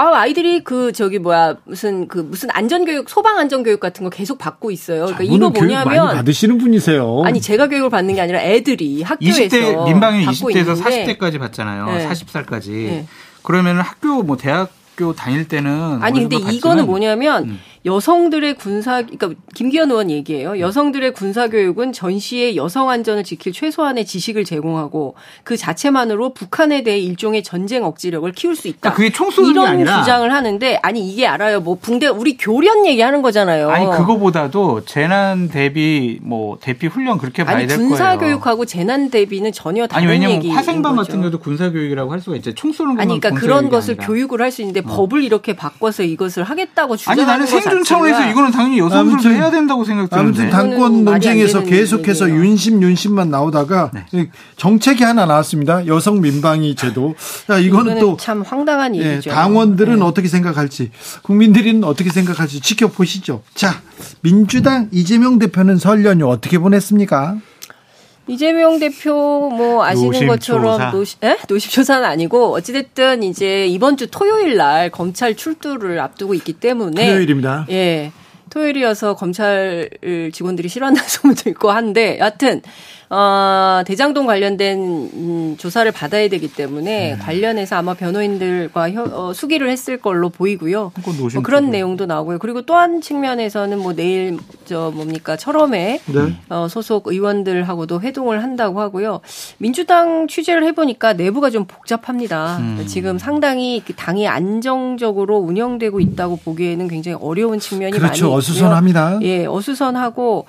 [0.00, 4.70] 아, 아이들이 그 저기 뭐야 무슨 그 무슨 안전교육 소방 안전교육 같은 거 계속 받고
[4.70, 5.06] 있어요.
[5.06, 7.22] 그러니까 이거 뭐냐면 많이 받으시는 분이세요.
[7.24, 11.16] 아니 제가 교육을 받는 게 아니라 애들이 학교에서 20대 민방위 20대에서 있는데.
[11.18, 11.86] 40대까지 받잖아요.
[11.86, 12.08] 네.
[12.08, 12.70] 40살까지.
[12.70, 13.06] 네.
[13.42, 17.60] 그러면 학교 뭐 대학교 다닐 때는 아니 근데 이거는 뭐냐면 음.
[17.84, 20.58] 여성들의 군사 그러니까 김기현 의원 얘기예요.
[20.58, 25.14] 여성들의 군사 교육은 전시의 여성 안전을 지킬 최소한의 지식을 제공하고
[25.44, 28.92] 그 자체만으로 북한에 대해 일종의 전쟁 억지력을 키울 수 있다.
[28.92, 31.60] 그러니까 그게 총 쏘는 이런 게 아니라 주장을 하는데 아니 이게 알아요.
[31.60, 33.70] 뭐 붕대 우리 교련 얘기하는 거잖아요.
[33.70, 37.88] 아니 그거보다도 재난 대비 뭐 대피 훈련 그렇게 봐야 될 거예요.
[37.88, 40.50] 군사 교육하고 재난 대비는 전혀 다른 아니, 얘기.
[40.50, 42.54] 화생방 같은 경우도 군사 교육이라고 할 수가 있죠.
[42.54, 44.06] 총 쏘는 아니 그러니까 그런 것을 아니라.
[44.06, 44.82] 교육을 할 수 있는데 어.
[44.96, 49.84] 법을 이렇게 바꿔서 이것을 하겠다고 주장하는 아니 나는 생존 차원에서 이거는 당연히 여성들도 해야 된다고
[49.84, 50.42] 생각되는데.
[50.42, 54.30] 아무튼 당권 논쟁에서 계속해서 윤심 윤심만 나오다가 네.
[54.56, 55.86] 정책이 하나 나왔습니다.
[55.86, 57.14] 여성 민방위 제도.
[57.50, 59.30] 야, 이거는 또 참 황당한 예, 일이죠.
[59.30, 60.02] 당원들은 네.
[60.04, 60.90] 어떻게 생각할지,
[61.22, 63.42] 국민들은 어떻게 생각할지 지켜보시죠.
[63.54, 63.80] 자,
[64.22, 67.36] 민주당 이재명 대표는 설 연휴 어떻게 보냈습니까?
[68.28, 70.32] 이재명 대표 뭐 아시는 노심초사.
[70.32, 71.36] 것처럼 노시, 에?
[71.48, 77.66] 노심초사는 아니고 어찌됐든 이제 이번 주 토요일 날 검찰 출두를 앞두고 있기 때문에 토요일입니다.
[77.70, 78.12] 예.
[78.50, 79.90] 토요일이어서 검찰
[80.32, 82.62] 직원들이 싫어한다는 소문도 있고 한데 여하튼
[83.10, 87.18] 어, 대장동 관련된 음, 조사를 받아야 되기 때문에 네.
[87.18, 90.92] 관련해서 아마 변호인들과 혀, 어, 수기를 했을 걸로 보이고요.
[91.34, 92.38] 뭐 그런 내용도 나오고요.
[92.38, 96.36] 그리고 또 한 측면에서는 뭐 내일 저 뭡니까 철험에 네.
[96.48, 99.20] 어, 소속 의원들하고도 회동을 한다고 하고요.
[99.58, 102.58] 민주당 취재를 해보니까 내부가 좀 복잡합니다.
[102.58, 102.84] 음.
[102.86, 108.06] 지금 상당히 그 당이 안정적으로 운영되고 있다고 보기에는 굉장히 어려운 측면이 그렇죠.
[108.06, 108.32] 많이 있고요.
[108.34, 109.18] 어수선합니다.
[109.22, 110.46] 예, 어수선하고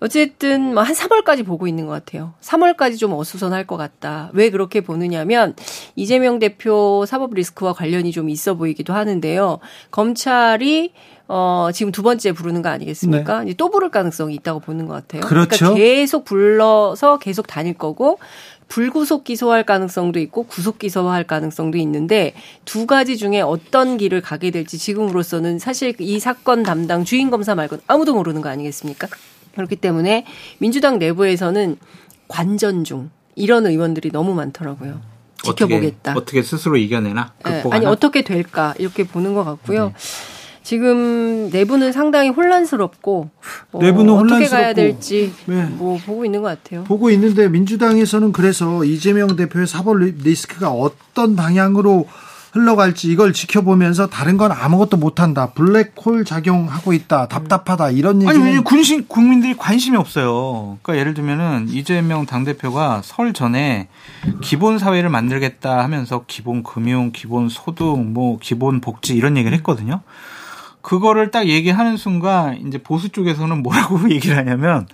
[0.00, 2.32] 어쨌든 뭐 한 3월까지 보고 있는 것 같아요.
[2.40, 4.30] 3월까지 좀 어수선할 것 같다.
[4.32, 5.54] 왜 그렇게 보느냐면
[5.94, 9.58] 이재명 대표 사법 리스크와 관련이 좀 있어 보이기도 하는데요.
[9.90, 10.92] 검찰이
[11.28, 13.44] 어, 지금 두 번째 부르는 거 아니겠습니까?
[13.44, 13.54] 네.
[13.54, 15.20] 또 부를 가능성이 있다고 보는 것 같아요.
[15.20, 15.48] 그렇죠.
[15.56, 18.18] 그러니까 계속 불러서 계속 다닐 거고
[18.66, 22.34] 불구속 기소할 가능성도 있고 구속 기소할 가능성도 있는데
[22.64, 27.82] 두 가지 중에 어떤 길을 가게 될지 지금으로서는 사실 이 사건 담당 주인 검사 말고는
[27.86, 29.06] 아무도 모르는 거 아니겠습니까?
[29.54, 30.26] 그렇기 때문에
[30.58, 31.76] 민주당 내부에서는
[32.28, 35.00] 관전 중 이런 의원들이 너무 많더라고요.
[35.42, 36.12] 지켜보겠다.
[36.12, 37.32] 어떻게, 어떻게 스스로 이겨내나?
[37.44, 39.86] 네, 아니 어떻게 될까 이렇게 보는 것 같고요.
[39.86, 39.94] 네.
[40.62, 43.30] 지금 내부는 상당히 혼란스럽고
[43.72, 45.64] 뭐 내부는 어떻게 혼란스럽고, 가야 될지 네.
[45.64, 46.84] 뭐 보고 있는 것 같아요.
[46.84, 52.06] 보고 있는데 민주당에서는 그래서 이재명 대표의 사법 리스크가 어떤 방향으로
[52.52, 55.52] 흘러갈지 이걸 지켜보면서 다른 건 아무것도 못한다.
[55.52, 57.28] 블랙홀 작용하고 있다.
[57.28, 57.90] 답답하다.
[57.90, 58.28] 이런 얘기.
[58.28, 60.78] 아니, 왜냐면 군신, 국민들이 관심이 없어요.
[60.82, 63.88] 그러니까 예를 들면은 이재명 당대표가 설 전에
[64.40, 70.00] 기본 사회를 만들겠다 하면서 기본 금융, 기본 소득, 뭐 기본 복지 이런 얘기를 했거든요.
[70.82, 74.88] 그거를 딱 얘기하는 순간 이제 보수 쪽에서는 뭐라고 얘기를 하냐면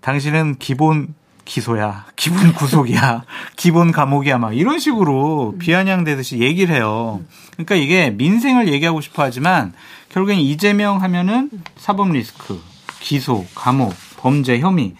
[0.00, 1.14] 당신은 기본
[1.44, 3.24] 기소야, 기본 구속이야,
[3.56, 7.20] 기본 감옥이야, 막 이런 식으로 비아냥대듯이 얘기를 해요.
[7.52, 9.72] 그러니까 이게 민생을 얘기하고 싶어 하지만
[10.08, 12.60] 결국엔 이재명 하면은 사법 리스크,
[13.00, 14.94] 기소, 감옥, 범죄 혐의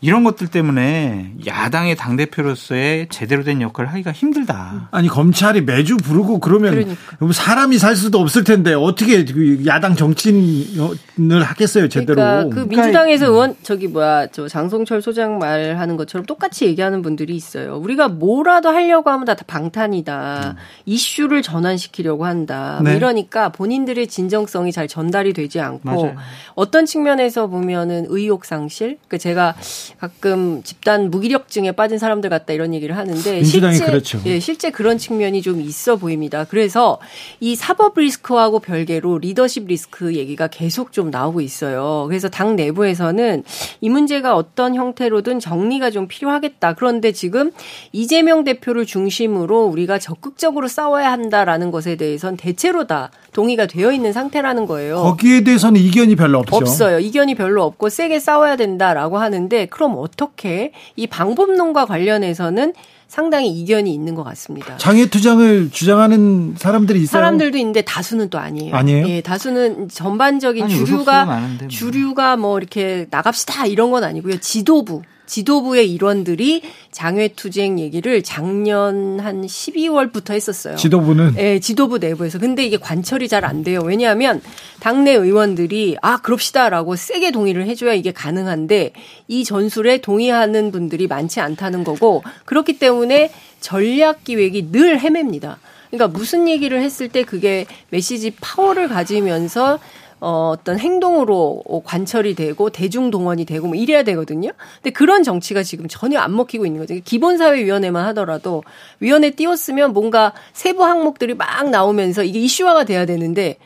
[0.00, 4.88] 이런 것들 때문에 야당의 당 대표로서의 제대로 된 역할을 하기가 힘들다.
[4.92, 7.32] 아니 검찰이 매주 부르고 그러면 그러니까.
[7.32, 12.14] 사람이 살 수도 없을 텐데 어떻게 그 야당 정치인을 하겠어요 제대로?
[12.14, 17.34] 그러니까 그 그러니까 민주당에서 의원 저기 뭐야 저 장성철 소장 말하는 것처럼 똑같이 얘기하는 분들이
[17.34, 17.76] 있어요.
[17.78, 20.54] 우리가 뭐라도 하려고 하면 다 방탄이다.
[20.56, 20.62] 음.
[20.86, 22.78] 이슈를 전환시키려고 한다.
[22.82, 22.96] 뭐 네.
[22.96, 26.16] 이러니까 본인들의 진정성이 잘 전달이 되지 않고 맞아요.
[26.54, 28.98] 어떤 측면에서 보면은 의욕 상실.
[29.08, 29.56] 그 제가
[29.98, 34.20] 가끔 집단 무기력증에 빠진 사람들 같다 이런 얘기를 하는데 실제 그렇죠.
[34.26, 36.44] 예, 실제 그런 측면이 좀 있어 보입니다.
[36.44, 36.98] 그래서
[37.40, 42.04] 이 사법 리스크하고 별개로 리더십 리스크 얘기가 계속 좀 나오고 있어요.
[42.08, 43.44] 그래서 당 내부에서는
[43.80, 46.74] 이 문제가 어떤 형태로든 정리가 좀 필요하겠다.
[46.74, 47.50] 그런데 지금
[47.92, 54.66] 이재명 대표를 중심으로 우리가 적극적으로 싸워야 한다라는 것에 대해선 대체로 다 동의가 되어 있는 상태라는
[54.66, 54.96] 거예요.
[54.96, 56.56] 거기에 대해서는 이견이 별로 없죠.
[56.56, 56.98] 없어요.
[56.98, 62.74] 이견이 별로 없고 세게 싸워야 된다라고 하는데 그럼 어떻게 이 방법론과 관련해서는
[63.06, 64.76] 상당히 이견이 있는 것 같습니다.
[64.76, 67.20] 장애 투쟁을 주장하는 사람들이 있어요.
[67.20, 68.74] 사람들도 있는데 다수는 또 아니에요.
[68.74, 69.08] 아니에요?
[69.08, 71.68] 예, 다수는 전반적인 아니, 주류가 뭐.
[71.68, 74.38] 주류가 뭐 이렇게 나갑시다 이런 건 아니고요.
[74.40, 80.74] 지도부 지도부의 일원들이 장외투쟁 얘기를 작년 한 12월부터 했었어요.
[80.76, 81.34] 지도부는?
[81.34, 82.38] 네, 지도부 내부에서.
[82.38, 83.80] 근데 이게 관철이 잘 안 돼요.
[83.84, 84.42] 왜냐하면
[84.80, 88.92] 당내 의원들이 아, 그럽시다라고 세게 동의를 해줘야 이게 가능한데
[89.28, 95.58] 이 전술에 동의하는 분들이 많지 않다는 거고 그렇기 때문에 전략 기획이 늘 헤맵니다.
[95.90, 99.78] 그러니까 무슨 얘기를 했을 때 그게 메시지 파워를 가지면서
[100.20, 104.50] 어, 어떤 행동으로 관철이 되고 대중 동원이 되고 뭐 이래야 되거든요.
[104.76, 106.94] 근데 그런 정치가 지금 전혀 안 먹히고 있는 거죠.
[107.04, 108.64] 기본사회위원회만 하더라도
[109.00, 113.58] 위원회 띄웠으면 뭔가 세부 항목들이 막 나오면서 이게 이슈화가 돼야 되는데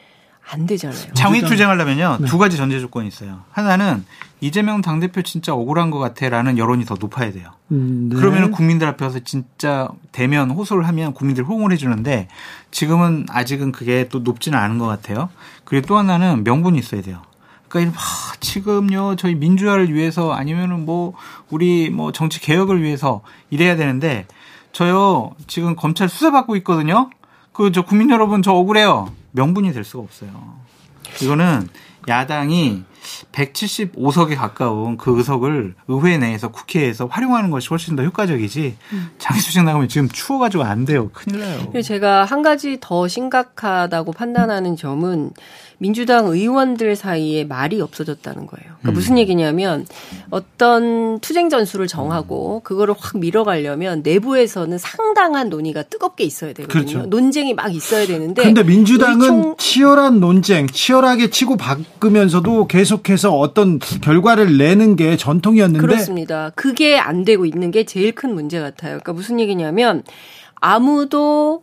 [0.50, 1.14] 안 되잖아요.
[1.14, 2.26] 장외 투쟁하려면요 네.
[2.26, 3.42] 두 가지 전제 조건이 있어요.
[3.50, 4.04] 하나는
[4.42, 7.50] 이재명 당대표 진짜 억울한 것 같아 라는 여론이 더 높아야 돼요.
[7.70, 8.16] 음, 네.
[8.16, 12.26] 그러면 국민들 앞에서 진짜 대면 호소를 하면 국민들 호응을 해주는데
[12.72, 15.28] 지금은 아직은 그게 또 높지는 않은 것 같아요.
[15.64, 17.22] 그리고 또 하나는 명분이 있어야 돼요.
[17.68, 21.14] 그러니까 아, 지금요 저희 민주화를 위해서 아니면은 뭐
[21.48, 24.26] 우리 뭐 정치 개혁을 위해서 이래야 되는데
[24.72, 27.10] 저요 지금 검찰 수사받고 있거든요.
[27.52, 29.12] 그 저 국민 여러분 저 억울해요.
[29.30, 30.30] 명분이 될 수가 없어요.
[31.22, 31.68] 이거는
[32.08, 32.82] 야당이
[33.32, 39.10] 175석에 가까운 그 의석을 의회 내에서 국회에서 활용하는 것이 훨씬 더 효과적이지 음.
[39.18, 41.10] 장기수직 나가면 지금 추워가지고 안 돼요.
[41.12, 41.82] 큰일 나요.
[41.82, 45.30] 제가 한 가지 더 심각하다고 판단하는 점은
[45.82, 48.66] 민주당 의원들 사이에 말이 없어졌다는 거예요.
[48.78, 48.94] 그러니까 음.
[48.94, 49.84] 무슨 얘기냐면
[50.30, 56.84] 어떤 투쟁 전술을 정하고 그거를 확 밀어가려면 내부에서는 상당한 논의가 뜨겁게 있어야 되거든요.
[56.84, 57.06] 그렇죠.
[57.06, 58.44] 논쟁이 막 있어야 되는데.
[58.44, 59.56] 근데 민주당은 총...
[59.58, 65.86] 치열한 논쟁, 치열하게 치고 바꾸면서도 계속 해서 어떤 결과를 내는 게 전통이었는데.
[65.86, 66.50] 그렇습니다.
[66.54, 68.92] 그게 안 되고 있는 게 제일 큰 문제 같아요.
[68.92, 70.02] 그러니까 무슨 얘기냐면
[70.54, 71.62] 아무도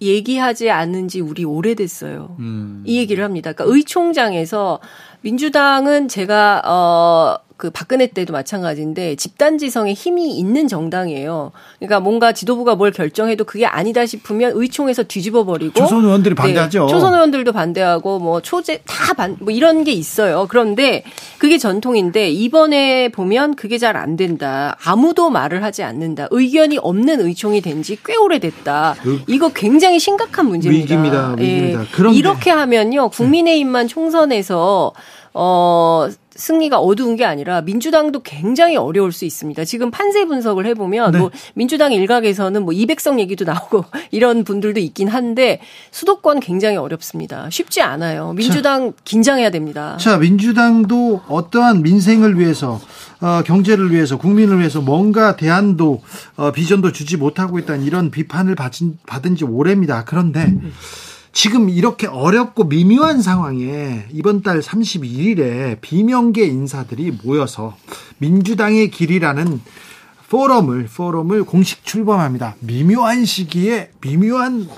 [0.00, 2.36] 얘기하지 않은 지 우리 오래됐어요.
[2.38, 2.82] 음.
[2.86, 3.52] 이 얘기를 합니다.
[3.52, 4.80] 그러니까 의총장에서
[5.22, 11.52] 민주당은 제가 어 그 박근혜 때도 마찬가지인데 집단지성에 힘이 있는 정당이에요.
[11.78, 16.86] 그러니까 뭔가 지도부가 뭘 결정해도 그게 아니다 싶으면 의총에서 뒤집어 버리고 초선 의원들이 네, 반대하죠.
[16.86, 20.46] 네, 초선 의원들도 반대하고 뭐 초재 다 반 뭐 이런 게 있어요.
[20.48, 21.04] 그런데
[21.38, 24.76] 그게 전통인데 이번에 보면 그게 잘 안 된다.
[24.84, 26.26] 아무도 말을 하지 않는다.
[26.32, 28.96] 의견이 없는 의총이 된 지 꽤 오래됐다.
[29.28, 30.82] 이거 굉장히 심각한 문제입니다.
[30.84, 31.34] 위기입니다.
[31.38, 31.80] 위기입니다.
[31.82, 31.86] 예.
[31.92, 32.18] 그런데.
[32.18, 33.10] 이렇게 하면요.
[33.10, 34.92] 국민의힘만 총선에서
[35.34, 39.64] 어 승리가 어두운 게 아니라 민주당도 굉장히 어려울 수 있습니다.
[39.64, 41.18] 지금 판세 분석을 해보면 네.
[41.18, 45.60] 뭐 민주당 일각에서는 뭐 200석 얘기도 나오고 이런 분들도 있긴 한데
[45.90, 47.48] 수도권 굉장히 어렵습니다.
[47.50, 48.32] 쉽지 않아요.
[48.32, 49.96] 민주당 자, 긴장해야 됩니다.
[49.98, 52.80] 자, 민주당도 어떠한 민생을 위해서
[53.20, 56.02] 어, 경제를 위해서 국민을 위해서 뭔가 대안도
[56.36, 60.04] 어, 비전도 주지 못하고 있다는 이런 비판을 받은, 받은 지 오래입니다.
[60.04, 60.72] 그런데 음.
[61.34, 67.76] 지금 이렇게 어렵고 미묘한 상황에 이번 달 31일에 비명계 인사들이 모여서
[68.18, 69.60] 민주당의 길이라는
[70.30, 72.54] 포럼을 포럼을 공식 출범합니다.
[72.60, 74.68] 미묘한 시기에 미묘한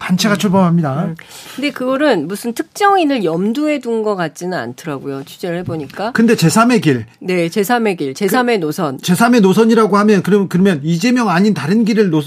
[0.00, 1.04] 단체가 출범합니다.
[1.04, 1.14] 음.
[1.54, 5.22] 근데 그거는 무슨 특정인을 염두에 둔 것 같지는 않더라고요.
[5.24, 6.10] 취재를 해보니까.
[6.12, 7.06] 근데 제3의 길.
[7.20, 8.98] 네, 제3의 길, 제3의 그, 노선.
[8.98, 12.22] 제3의 노선이라고 하면 그러면 그러면 이재명 아닌 다른 길을 노,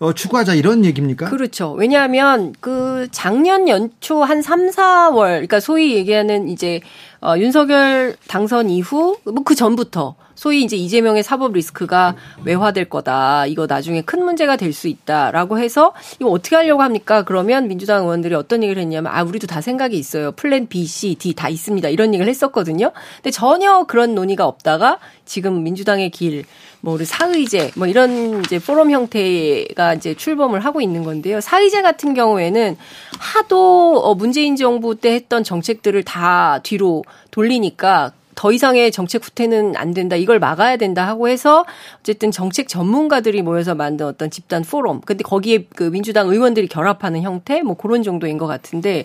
[0.00, 1.28] 어, 추구하자 이런 얘기입니까?
[1.28, 1.72] 그렇죠.
[1.72, 6.80] 왜냐하면 그 작년 연초 한 3, 4월, 그러니까 소위 얘기하는 이제
[7.20, 12.14] 어, 윤석열 당선 이후 뭐 그 전부터 소위 이제 이재명의 사법 리스크가
[12.44, 13.46] 외화될 거다.
[13.46, 17.24] 이거 나중에 큰 문제가 될 수 있다라고 해서 이거 어떻게 하려고 합니까?
[17.24, 20.30] 그러면 민주당 의원들이 어떤 얘기를 했냐면 아, 우리도 다 생각이 있어요.
[20.32, 21.88] 플랜 B, C, D 다 있습니다.
[21.88, 22.92] 이런 얘기를 했었거든요.
[23.16, 26.44] 근데 전혀 그런 논의가 없다가 지금 민주당의 길,
[26.80, 31.40] 뭐 우리 사의제 뭐 이런 이제 포럼 형태가 이제 출범을 하고 있는 건데요.
[31.40, 32.76] 사의제 같은 경우에는
[33.18, 39.92] 하도 어, 문재인 정부 때 했던 정책들을 다 뒤로 돌리니까 더 이상의 정책 후퇴는 안
[39.94, 40.14] 된다.
[40.14, 41.64] 이걸 막아야 된다 하고 해서
[42.00, 45.00] 어쨌든 정책 전문가들이 모여서 만든 어떤 집단 포럼.
[45.00, 49.04] 근데 거기에 그 민주당 의원들이 결합하는 형태 뭐 그런 정도인 것 같은데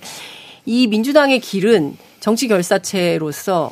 [0.66, 3.72] 이 민주당의 길은 정치 결사체로서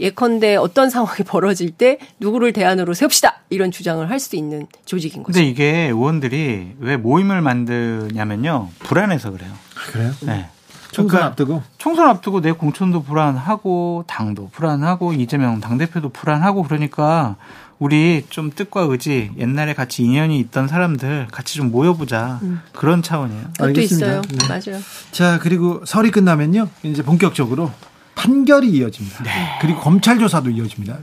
[0.00, 5.38] 예컨대 어떤 상황이 벌어질 때 누구를 대안으로 세웁시다 이런 주장을 할 수 있는 조직인 거죠.
[5.38, 9.50] 근데 이게 의원들이 왜 모임을 만드냐면요 불안해서 그래요.
[9.76, 10.12] 아, 그래요?
[10.22, 10.46] 네.
[10.92, 17.36] 총선 그러니까 앞두고 총선 앞두고 내 공천도 불안하고 당도 불안하고 이재명 당 대표도 불안하고 그러니까
[17.78, 22.60] 우리 좀 뜻과 의지 옛날에 같이 인연이 있던 사람들 같이 좀 모여보자 음.
[22.72, 23.44] 그런 차원이에요.
[23.58, 24.06] 알겠습니다.
[24.06, 24.22] 있어요.
[24.22, 24.48] 네.
[24.48, 24.82] 맞아요.
[25.10, 27.72] 자 그리고 설이 끝나면요 이제 본격적으로
[28.14, 29.24] 판결이 이어집니다.
[29.24, 29.30] 네.
[29.60, 30.98] 그리고 검찰 조사도 이어집니다.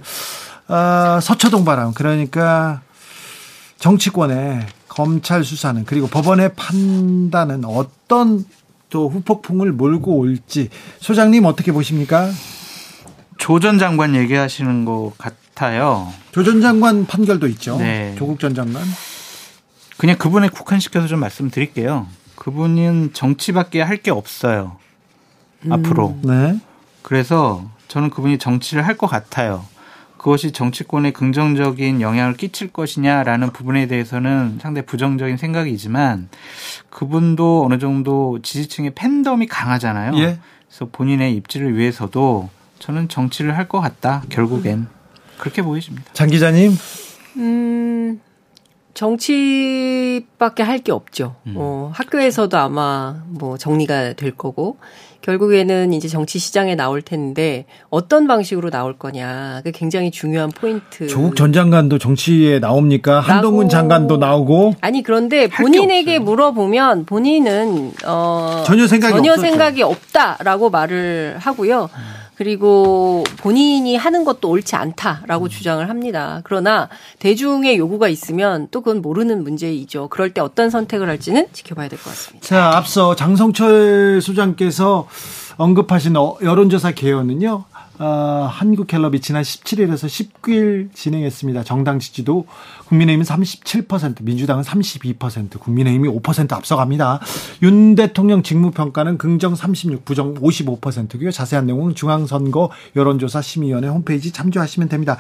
[0.70, 2.82] 어, 서초동 바람 그러니까
[3.80, 8.46] 정치권의 검찰 수사는 그리고 법원의 판단은 어떤
[8.90, 10.70] 또 후폭풍을 몰고 올지
[11.00, 12.30] 소장님 어떻게 보십니까?
[13.38, 16.12] 조 전 장관 얘기하시는 것 같아요.
[16.32, 17.78] 조 전 장관 판결도 있죠.
[17.78, 18.16] 네.
[18.18, 18.84] 조국 전 장관.
[19.98, 22.08] 그냥 그분에 국한시켜서 좀 말씀드릴게요.
[22.36, 24.78] 그분은 정치밖에 할 게 없어요.
[25.66, 25.72] 음.
[25.74, 26.18] 앞으로.
[26.24, 26.60] 네.
[27.02, 29.66] 그래서 저는 그분이 정치를 할 것 같아요.
[30.20, 36.30] 그것이 정치권에 긍정적인 영향을 끼칠 것이냐라는 부분에 대해서는 상당히 부정적인 생각이지만
[36.92, 40.16] 그분도 어느 정도 지지층의 팬덤이 강하잖아요.
[40.18, 40.38] 예.
[40.68, 42.50] 그래서 본인의 입지를 위해서도
[42.80, 44.24] 저는 정치를 할 것 같다.
[44.30, 44.88] 결국엔
[45.40, 46.12] 그렇게 보이십니다.
[46.14, 46.74] 장 기자님.
[47.38, 48.20] 음.
[48.94, 51.36] 정치밖에 할 게 없죠.
[51.48, 51.54] 음.
[51.56, 54.78] 어, 학교에서도 아마 뭐 정리가 될 거고
[55.30, 59.58] 결국에는 이제 정치 시장에 나올 텐데 어떤 방식으로 나올 거냐.
[59.58, 61.06] 그게 굉장히 중요한 포인트.
[61.08, 63.20] 조국 전 장관도 정치에 나옵니까?
[63.20, 64.76] 한동훈 장관도 나오고.
[64.82, 69.48] 아니 그런데 본인에게 물어보면 본인은 어 전혀 생각이 전혀 없었죠.
[69.50, 71.90] 생각이 없다라고 말을 하고요.
[71.94, 72.19] 음.
[72.40, 75.50] 그리고 본인이 하는 것도 옳지 않다라고 음.
[75.50, 76.40] 주장을 합니다.
[76.46, 76.88] 그러나
[77.20, 80.08] 대중의 요구가 있으면 또 그건 모르는 문제이죠.
[80.08, 82.48] 그럴 때 어떤 선택을 할지는 지켜봐야 될 것 같습니다.
[82.48, 85.10] 자, 앞서 장성철 소장께서
[85.58, 87.66] 언급하신 어, 여론조사 개요는요.
[88.00, 91.66] 어, 한국갤럽이 지난 17일에서 19일 진행했습니다.
[91.66, 92.46] 정당 지지도
[92.88, 97.20] 국민의힘은 37%, 민주당은 32%, 국민의힘이 5% 앞서갑니다.
[97.62, 101.30] 윤 대통령 직무평가는 긍정 36, 부정 55%고요.
[101.30, 105.18] 자세한 내용은 중앙선거 여론조사 심의위원회 홈페이지 참조하시면 됩니다.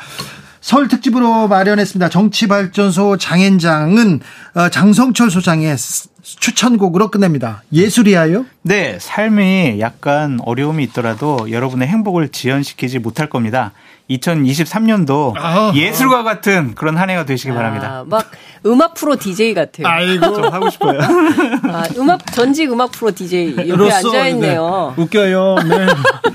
[0.61, 2.09] 서울 특집으로 마련했습니다.
[2.09, 4.21] 정치발전소 장현장은
[4.55, 5.75] 어, 장성철 소장의
[6.21, 7.63] 추천곡으로 끝냅니다.
[7.71, 8.45] 예술이야요?
[8.61, 13.71] 네, 삶이 약간 어려움이 있더라도 여러분의 행복을 지연시키지 못할 겁니다.
[14.09, 18.03] 2023년도 아, 예술과 같은 그런 한 해가 되시기 아, 바랍니다.
[18.07, 18.31] 막
[18.65, 19.87] 음악 프로 DJ 같아요.
[19.87, 20.99] 아이고 좀 하고 싶어요.
[21.71, 24.93] 아, 음악 전직 음악 프로 DJ 옆에 앉아 있네요.
[24.97, 25.55] 네, 웃겨요.
[25.67, 25.87] 네.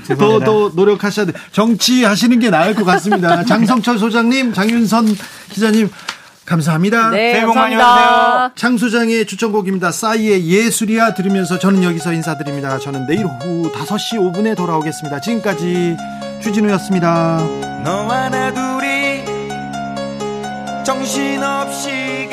[0.15, 1.33] 더더 노력하셔야 돼.
[1.51, 3.43] 정치 하시는 게 나을 것 같습니다.
[3.45, 5.07] 장성철 소장님, 장윤선
[5.49, 5.89] 기자님
[6.45, 7.09] 감사합니다.
[7.09, 8.51] 네, 새해 복 많이 받으세요.
[8.55, 9.91] 창 소장의 추천곡입니다.
[9.91, 12.77] 싸이의 예술이야 들으면서 저는 여기서 인사드립니다.
[12.79, 15.21] 저는 내일 오후 5시 5분에 돌아오겠습니다.
[15.21, 15.97] 지금까지
[16.41, 17.39] 주진우였습니다.
[17.83, 19.25] 너와 나 둘이
[20.85, 22.29] 정신없이